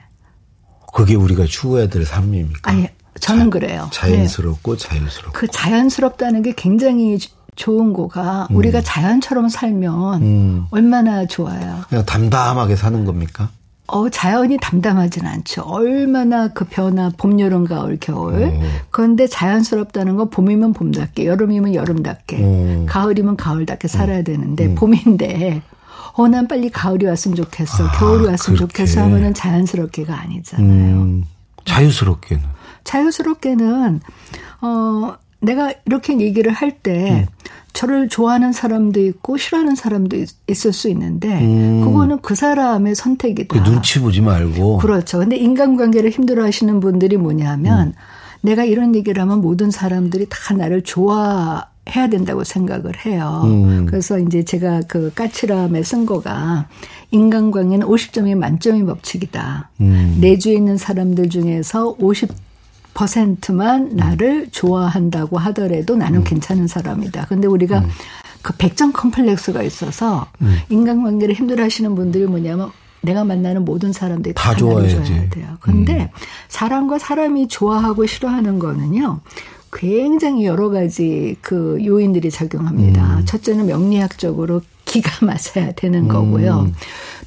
그게 0.94 1.16
우리가 1.16 1.46
추구해야 1.46 1.88
될 1.90 2.06
삶입니까? 2.06 2.72
아니, 2.72 2.88
저는 3.20 3.46
자, 3.46 3.50
그래요. 3.50 3.90
자연스럽고 3.92 4.78
네. 4.78 4.88
자유스럽고. 4.88 5.34
그 5.34 5.48
자연스럽다는 5.48 6.42
게 6.42 6.54
굉장히 6.56 7.18
좋은 7.56 7.94
거가 7.94 8.48
음. 8.52 8.56
우리가 8.56 8.82
자연처럼 8.82 9.50
살면 9.50 10.22
음. 10.22 10.66
얼마나 10.72 11.26
좋아요. 11.26 11.84
그냥 11.90 12.06
담담하게 12.06 12.76
사는 12.76 13.06
겁니까? 13.06 13.50
어, 13.88 14.10
자연이 14.10 14.58
담담하진 14.62 15.26
않죠. 15.26 15.64
얼마나 15.64 16.48
그 16.48 16.66
변화, 16.66 17.12
봄, 17.18 17.40
여름, 17.40 17.66
가을, 17.66 17.98
겨울. 18.00 18.44
오. 18.44 18.62
그런데 18.90 19.28
자연스럽다는 19.28 20.16
건 20.16 20.30
봄이면 20.30 20.74
봄답게, 20.74 21.26
여름이면 21.26 21.76
여름답게, 21.76 22.44
오. 22.44 22.86
가을이면 22.88 23.36
가을답게 23.36 23.88
살아야 23.90 24.24
되는데, 24.24 24.68
음. 24.68 24.76
봄인데, 24.76 25.62
어, 26.14 26.28
난 26.28 26.48
빨리 26.48 26.70
가을이 26.70 27.06
왔으면 27.06 27.36
좋겠어. 27.36 27.88
아, 27.88 27.92
겨울이 27.92 28.26
왔으면 28.28 28.58
그렇게. 28.58 28.86
좋겠어 28.86 29.02
하면은 29.02 29.34
자연스럽게가 29.34 30.18
아니잖아요. 30.18 30.96
음, 30.96 31.26
자유스럽게는. 31.66 32.44
자유스럽게는, 32.86 34.00
어, 34.62 35.16
내가 35.44 35.74
이렇게 35.86 36.20
얘기를 36.20 36.52
할때 36.52 37.12
음. 37.12 37.26
저를 37.74 38.08
좋아하는 38.08 38.52
사람도 38.52 39.00
있고 39.02 39.38
싫어하는 39.38 39.76
사람도 39.76 40.16
있, 40.16 40.66
을수 40.66 40.90
있는데 40.90 41.42
음. 41.42 41.82
그거는 41.84 42.20
그 42.22 42.36
사람의 42.36 42.96
선택이다. 42.96 43.54
그 43.54 43.64
눈치 43.70 44.00
보지 44.00 44.22
말고. 44.22 44.78
그렇죠. 44.78 45.20
근데 45.20 45.36
인간관계를 45.36 46.12
힘들어하시는 46.12 46.80
분들이 46.80 47.18
뭐냐면 47.18 47.88
음. 47.90 47.94
내가 48.42 48.64
이런 48.64 48.96
얘기를 48.96 49.22
하면 49.22 49.42
모든 49.42 49.72
사람들이 49.72 50.28
다 50.30 50.54
나를 50.54 50.84
좋아. 50.84 51.68
해야 51.94 52.08
된다고 52.08 52.46
생각을 52.46 53.06
해요. 53.06 53.42
음. 53.44 53.86
그래서 53.86 54.18
이제 54.18 54.42
제가 54.44 54.84
그 54.88 55.12
까칠함에 55.14 55.84
쓴 55.84 56.06
거가 56.06 56.70
인간관계는 57.12 57.86
50점이 57.86 58.36
만점의 58.36 58.86
법칙이다. 58.86 59.70
음. 59.82 60.18
내주에 60.22 60.54
있는 60.54 60.78
사람들 60.78 61.28
중에서 61.30 61.94
50 62.00 62.32
퍼센트만 62.94 63.96
나를 63.96 64.50
좋아한다고 64.52 65.38
하더라도 65.38 65.96
나는 65.96 66.20
음. 66.20 66.24
괜찮은 66.24 66.68
사람이다. 66.68 67.26
근데 67.28 67.48
우리가 67.48 67.80
음. 67.80 67.90
그 68.42 68.54
백점 68.58 68.92
컴플렉스가 68.94 69.64
있어서 69.64 70.28
음. 70.42 70.58
인간관계를 70.70 71.34
힘들어하시는 71.34 71.96
분들이 71.96 72.26
뭐냐면 72.26 72.72
내가 73.02 73.24
만나는 73.24 73.66
모든 73.66 73.92
사람들이 73.94 74.34
다, 74.34 74.52
다 74.52 74.56
좋아해야 74.56 75.30
돼요. 75.30 75.58
근데 75.60 76.04
음. 76.04 76.08
사람과 76.48 77.00
사람이 77.00 77.48
좋아하고 77.48 78.06
싫어하는 78.06 78.60
거는요. 78.60 79.20
굉장히 79.72 80.46
여러 80.46 80.70
가지 80.70 81.36
그 81.42 81.80
요인들이 81.84 82.30
작용합니다. 82.30 83.18
음. 83.20 83.26
첫째는 83.26 83.66
명리학적으로 83.66 84.62
기가 84.94 85.12
맞아야 85.26 85.72
되는 85.72 86.08
거고요. 86.08 86.68
음. 86.68 86.76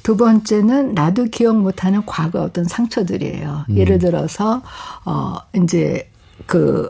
두 0.03 0.15
번째는 0.15 0.93
나도 0.93 1.25
기억 1.25 1.57
못하는 1.57 2.05
과거 2.05 2.41
어떤 2.41 2.63
상처들이에요. 2.63 3.65
음. 3.69 3.77
예를 3.77 3.99
들어서 3.99 4.61
어 5.03 5.35
이제 5.53 6.09
그 6.45 6.89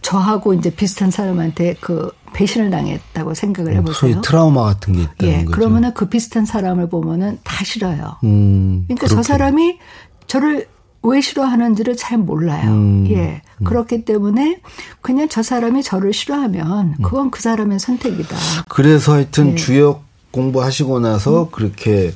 저하고 0.00 0.54
이제 0.54 0.70
비슷한 0.70 1.10
사람한테 1.10 1.74
그 1.80 2.10
배신을 2.32 2.70
당했다고 2.70 3.34
생각을 3.34 3.72
음, 3.72 3.76
해보세요. 3.78 3.94
소위 4.12 4.22
트라우마 4.22 4.62
같은 4.62 4.94
게 4.94 5.02
있다는 5.02 5.32
예, 5.32 5.44
거죠. 5.44 5.50
그러면은 5.50 5.92
그 5.92 6.08
비슷한 6.08 6.46
사람을 6.46 6.88
보면은 6.88 7.38
다 7.44 7.62
싫어요. 7.64 8.16
음, 8.24 8.84
그러니까 8.86 9.06
그렇게. 9.06 9.14
저 9.16 9.22
사람이 9.22 9.78
저를 10.26 10.66
왜 11.02 11.20
싫어하는지를 11.20 11.96
잘 11.96 12.18
몰라요. 12.18 12.70
음, 12.70 13.06
예. 13.10 13.42
음. 13.60 13.64
그렇기 13.64 14.04
때문에 14.04 14.60
그냥 15.00 15.28
저 15.30 15.42
사람이 15.42 15.82
저를 15.82 16.12
싫어하면 16.12 16.94
음. 16.98 17.02
그건 17.02 17.30
그 17.30 17.40
사람의 17.40 17.78
선택이다. 17.78 18.36
그래서 18.68 19.14
하여튼 19.14 19.52
예. 19.52 19.54
주역 19.56 20.04
공부하시고 20.30 21.00
나서 21.00 21.44
음. 21.44 21.48
그렇게 21.50 22.12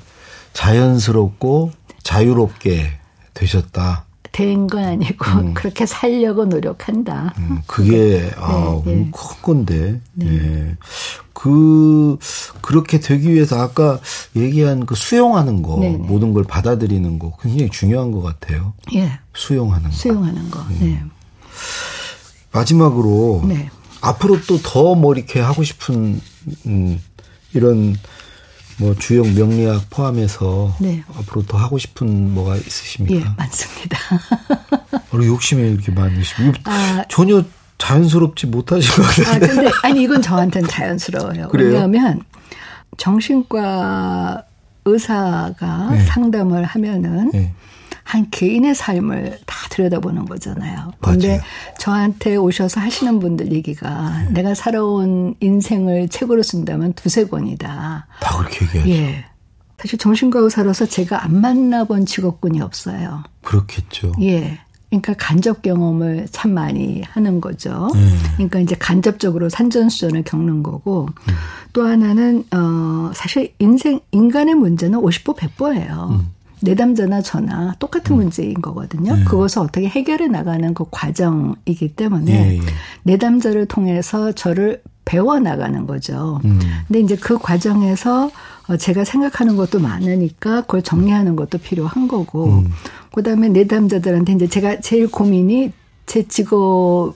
자연스럽고 0.53 1.71
자유롭게 2.03 2.87
되셨다. 3.35 4.05
된 4.33 4.67
건 4.67 4.83
아니고 4.85 5.25
음. 5.31 5.55
그렇게 5.55 5.87
살려고 5.87 6.45
노력한다. 6.45 7.33
음, 7.39 7.61
그게 7.67 7.91
네. 8.21 8.31
아, 8.37 8.81
네, 8.85 8.95
네. 8.97 9.11
큰 9.13 9.43
건데. 9.43 10.01
네. 10.13 10.27
네. 10.27 10.77
그 11.45 12.17
그렇게 12.63 12.99
되기 13.01 13.31
위해서 13.31 13.61
아까 13.61 14.01
얘기한 14.35 14.87
그 14.87 14.95
수용하는 14.95 15.61
거, 15.63 15.77
네, 15.79 15.91
네. 15.91 15.99
모든 15.99 16.33
걸 16.33 16.43
받아들이는 16.43 17.19
거 17.19 17.37
굉장히 17.43 17.71
중요한 17.71 18.13
것 18.13 18.23
같아요. 18.23 18.73
예. 18.95 19.19
수용하는 19.35 19.91
거. 19.91 19.95
수용하는 19.95 20.51
거. 20.51 20.65
네. 20.81 21.03
마지막으로 22.53 23.43
앞으로 24.01 24.41
또 24.47 24.59
더 24.63 24.95
뭐 24.95 25.13
이렇게 25.15 25.39
하고 25.41 25.63
싶은 25.63 26.19
음, 26.67 26.99
이런 27.53 27.95
뭐 28.79 28.95
주역 28.99 29.29
명리학 29.35 29.91
포함해서 29.91 30.75
네. 30.81 31.05
앞으로 31.15 31.45
더 31.45 31.59
하고 31.59 31.77
싶은 31.77 32.33
뭐가 32.33 32.57
있으십니까? 32.57 33.17
예, 33.17 33.35
많습니다. 33.37 33.99
우리 35.13 35.27
욕심이 35.27 35.63
이렇게 35.71 35.93
많으시고 35.93 36.53
아, 36.65 37.05
전혀 37.11 37.45
자연스럽지 37.79 38.47
못하신 38.47 38.91
것 38.95 39.03
같은데. 39.03 39.31
아, 39.31 39.39
근데 39.39 39.71
아니 39.83 40.03
이건 40.03 40.23
저한테는 40.23 40.69
자연스러워요. 40.69 41.49
그래요? 41.49 41.69
왜냐하면 41.69 42.23
정신과 42.97 44.45
의사가 44.85 45.91
네. 45.91 46.05
상담을 46.05 46.65
하면은 46.65 47.31
네. 47.33 47.53
한 48.05 48.29
개인의 48.31 48.75
삶을 48.75 49.39
다 49.47 49.57
들여다보는 49.71 50.27
거잖아요. 50.27 50.93
근데 51.01 51.41
저한테 51.79 52.37
오셔서 52.37 52.81
하시는 52.81 53.19
분들 53.19 53.53
얘기가 53.53 54.25
네. 54.27 54.31
내가 54.31 54.55
살아온 54.55 55.35
인생을 55.41 56.09
책으로 56.09 56.43
쓴다면 56.43 56.93
두세 56.93 57.25
권이다. 57.25 58.07
다 58.21 58.39
그렇게 58.39 58.67
얘기하죠. 58.67 58.91
예. 58.91 59.25
사실 59.79 59.99
정신과 59.99 60.39
의사로서 60.41 60.87
제가 60.87 61.25
안 61.25 61.41
만나본 61.41 62.07
직업군이 62.07 62.61
없어요. 62.61 63.25
그렇겠죠. 63.43 64.13
예. 64.21 64.61
그러니까 65.01 65.27
간접 65.27 65.63
경험을 65.63 66.27
참 66.31 66.53
많이 66.53 67.03
하는 67.03 67.41
거죠. 67.41 67.91
음. 67.95 68.19
그러니까 68.35 68.61
이제 68.61 68.77
간접적으로 68.79 69.49
산전수전을 69.49 70.23
겪는 70.25 70.63
거고 70.63 71.09
음. 71.29 71.35
또 71.73 71.87
하나는 71.87 72.45
어 72.53 73.11
사실 73.15 73.53
인생 73.59 74.01
인간의 74.13 74.55
문제는 74.55 75.01
50보 75.01 75.37
100보예요. 75.37 76.11
음. 76.11 76.31
내담자나 76.61 77.21
저나 77.21 77.75
똑같은 77.79 78.17
음. 78.17 78.23
문제인 78.23 78.55
거거든요. 78.55 79.17
네. 79.17 79.25
그것을 79.25 79.61
어떻게 79.61 79.87
해결해 79.87 80.29
나가는 80.29 80.73
그 80.75 80.85
과정이기 80.91 81.95
때문에 81.95 82.33
네, 82.33 82.57
예. 82.57 82.61
내담자를 83.03 83.67
통해서 83.67 84.33
저를 84.33 84.83
배워 85.05 85.39
나가는 85.39 85.87
거죠. 85.87 86.41
음. 86.45 86.59
근데 86.89 87.01
이제 87.01 87.17
그 87.17 87.39
과정에서 87.39 88.27
어, 88.27 88.31
제가 88.79 89.05
생각하는 89.05 89.57
것도 89.57 89.79
많으니까 89.81 90.63
그걸 90.63 90.83
정리하는 90.83 91.37
것도 91.37 91.59
필요한 91.59 92.09
거고, 92.09 92.47
음. 92.47 92.71
그 93.13 93.23
다음에 93.23 93.49
내담자들한테 93.49 94.33
이제 94.33 94.47
제가 94.49 94.81
제일 94.81 95.11
고민이 95.11 95.73
제 96.07 96.23
직업 96.27 97.15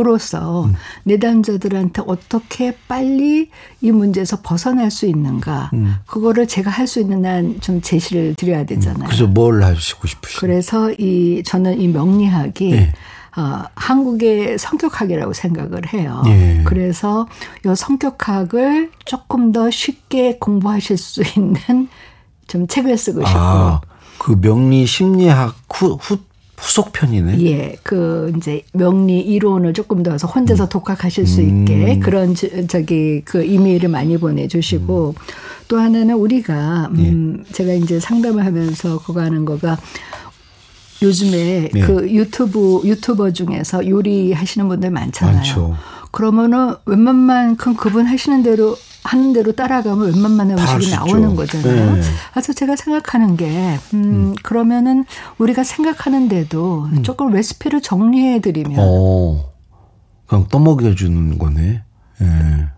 으로서 0.00 0.66
음. 0.66 0.74
내담자들한테 1.02 2.02
어떻게 2.06 2.72
빨리 2.86 3.50
이 3.80 3.90
문제에서 3.90 4.38
벗어날 4.44 4.92
수 4.92 5.06
있는가 5.06 5.70
음. 5.74 5.96
그거를 6.06 6.46
제가 6.46 6.70
할 6.70 6.86
수 6.86 7.00
있는 7.00 7.24
한 7.26 7.58
좀 7.60 7.82
제시를 7.82 8.36
드려야 8.36 8.64
되잖아요. 8.64 9.02
음. 9.02 9.06
그래서 9.06 9.26
뭘 9.26 9.60
하시고 9.64 10.06
싶으세요? 10.06 10.38
그래서 10.38 10.92
이 10.92 11.42
저는 11.44 11.80
이 11.80 11.88
명리학이 11.88 12.70
네. 12.70 12.92
어, 13.36 13.64
한국의 13.74 14.58
성격학이라고 14.58 15.32
생각을 15.32 15.92
해요. 15.92 16.22
예. 16.26 16.62
그래서 16.64 17.26
이 17.64 17.74
성격학을 17.76 18.90
조금 19.04 19.52
더 19.52 19.70
쉽게 19.70 20.38
공부하실 20.38 20.96
수 20.96 21.22
있는 21.36 21.88
좀 22.46 22.66
책을 22.66 22.96
쓰고 22.96 23.24
싶고. 23.24 23.38
아, 23.38 23.80
그 24.18 24.40
명리 24.40 24.86
심리학 24.86 25.54
후, 25.72 25.98
후 26.00 26.18
후속편이네. 26.56 27.40
예, 27.46 27.76
그 27.84 28.32
이제 28.36 28.62
명리 28.72 29.20
이론을 29.20 29.74
조금 29.74 30.02
더 30.02 30.10
해서 30.10 30.26
혼자서 30.26 30.64
음. 30.64 30.68
독학하실 30.68 31.24
수 31.26 31.40
있게 31.40 31.94
음. 31.94 32.00
그런 32.00 32.34
저 32.34 32.80
기 32.80 33.22
그 33.24 33.44
이메일을 33.44 33.88
많이 33.88 34.18
보내주시고 34.18 35.14
음. 35.16 35.22
또 35.68 35.78
하나는 35.78 36.16
우리가 36.16 36.88
음 36.96 37.44
예. 37.46 37.52
제가 37.52 37.72
이제 37.74 38.00
상담을 38.00 38.44
하면서 38.44 38.98
그거 38.98 39.20
하는 39.20 39.44
거가 39.44 39.78
요즘에 41.02 41.70
네. 41.72 41.80
그 41.80 42.10
유튜브 42.10 42.80
유튜버 42.84 43.32
중에서 43.32 43.88
요리하시는 43.88 44.68
분들 44.68 44.90
많잖아요. 44.90 45.36
많죠. 45.36 45.76
그러면은 46.10 46.74
웬만만큼 46.86 47.74
그분 47.74 48.06
하시는 48.06 48.42
대로 48.42 48.76
하는 49.04 49.32
대로 49.32 49.52
따라가면 49.52 50.12
웬만한 50.12 50.50
음식이 50.50 50.90
나오는 50.90 51.34
거잖아요. 51.34 51.94
네. 51.94 52.02
그래서 52.32 52.52
제가 52.52 52.76
생각하는 52.76 53.36
게, 53.36 53.46
음, 53.94 54.04
음. 54.04 54.34
그러면은 54.42 55.04
우리가 55.38 55.64
생각하는데도 55.64 56.88
음. 56.92 57.02
조금 57.02 57.30
레시피를 57.30 57.80
정리해드리면. 57.80 58.76
어, 58.78 59.44
그냥 60.26 60.46
떠먹여주는 60.48 61.38
거네. 61.38 61.82
예. 62.20 62.68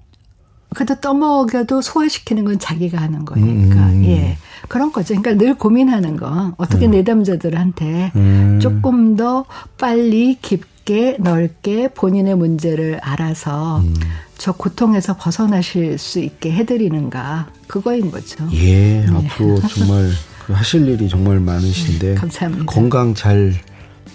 그래도 0.75 0.95
떠먹여도 1.01 1.83
소화시키는 1.83 2.45
건 2.45 2.59
자기가 2.59 2.99
하는 2.99 3.25
거니까. 3.25 3.77
음. 3.77 3.93
음. 3.93 4.05
예. 4.05 4.39
그런 4.69 4.93
거죠. 4.93 5.15
그러니까 5.21 5.43
늘 5.45 5.55
고민하는 5.55 6.17
거. 6.17 6.53
어떻게 6.57 6.87
음. 6.87 6.93
내담자들한테 6.93 8.13
음. 8.15 8.59
조금 8.63 9.17
더 9.17 9.45
빨리 9.79 10.39
깊게 10.41 11.17
넓게 11.21 11.89
본인의 11.89 12.37
문제를 12.37 13.01
알아서 13.03 13.79
음. 13.81 13.95
저 14.39 14.53
고통에서 14.53 15.17
벗어나실 15.17 15.99
수 15.99 16.21
있게 16.21 16.53
해드리는가. 16.53 17.49
그거인 17.67 18.11
거죠. 18.11 18.47
예. 18.53 19.05
네. 19.05 19.07
앞으로 19.09 19.61
정말 19.69 20.11
그 20.47 20.53
하실 20.53 20.89
일이 20.89 21.09
정말 21.09 21.41
많으신데. 21.41 22.15
감사합니다. 22.15 22.65
건강 22.67 23.15
잘 23.15 23.55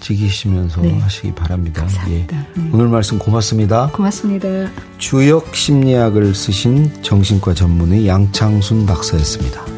지키시면서 0.00 0.80
네. 0.82 0.98
하시기 0.98 1.34
바랍니다. 1.34 1.82
감사합니다. 1.82 2.36
예. 2.36 2.60
음. 2.60 2.70
오늘 2.72 2.88
말씀 2.88 3.18
고맙습니다. 3.18 3.90
고맙습니다. 3.92 4.48
주역 4.98 5.54
심리학을 5.54 6.34
쓰신 6.34 7.02
정신과 7.02 7.54
전문의 7.54 8.06
양창순 8.06 8.86
박사였습니다. 8.86 9.75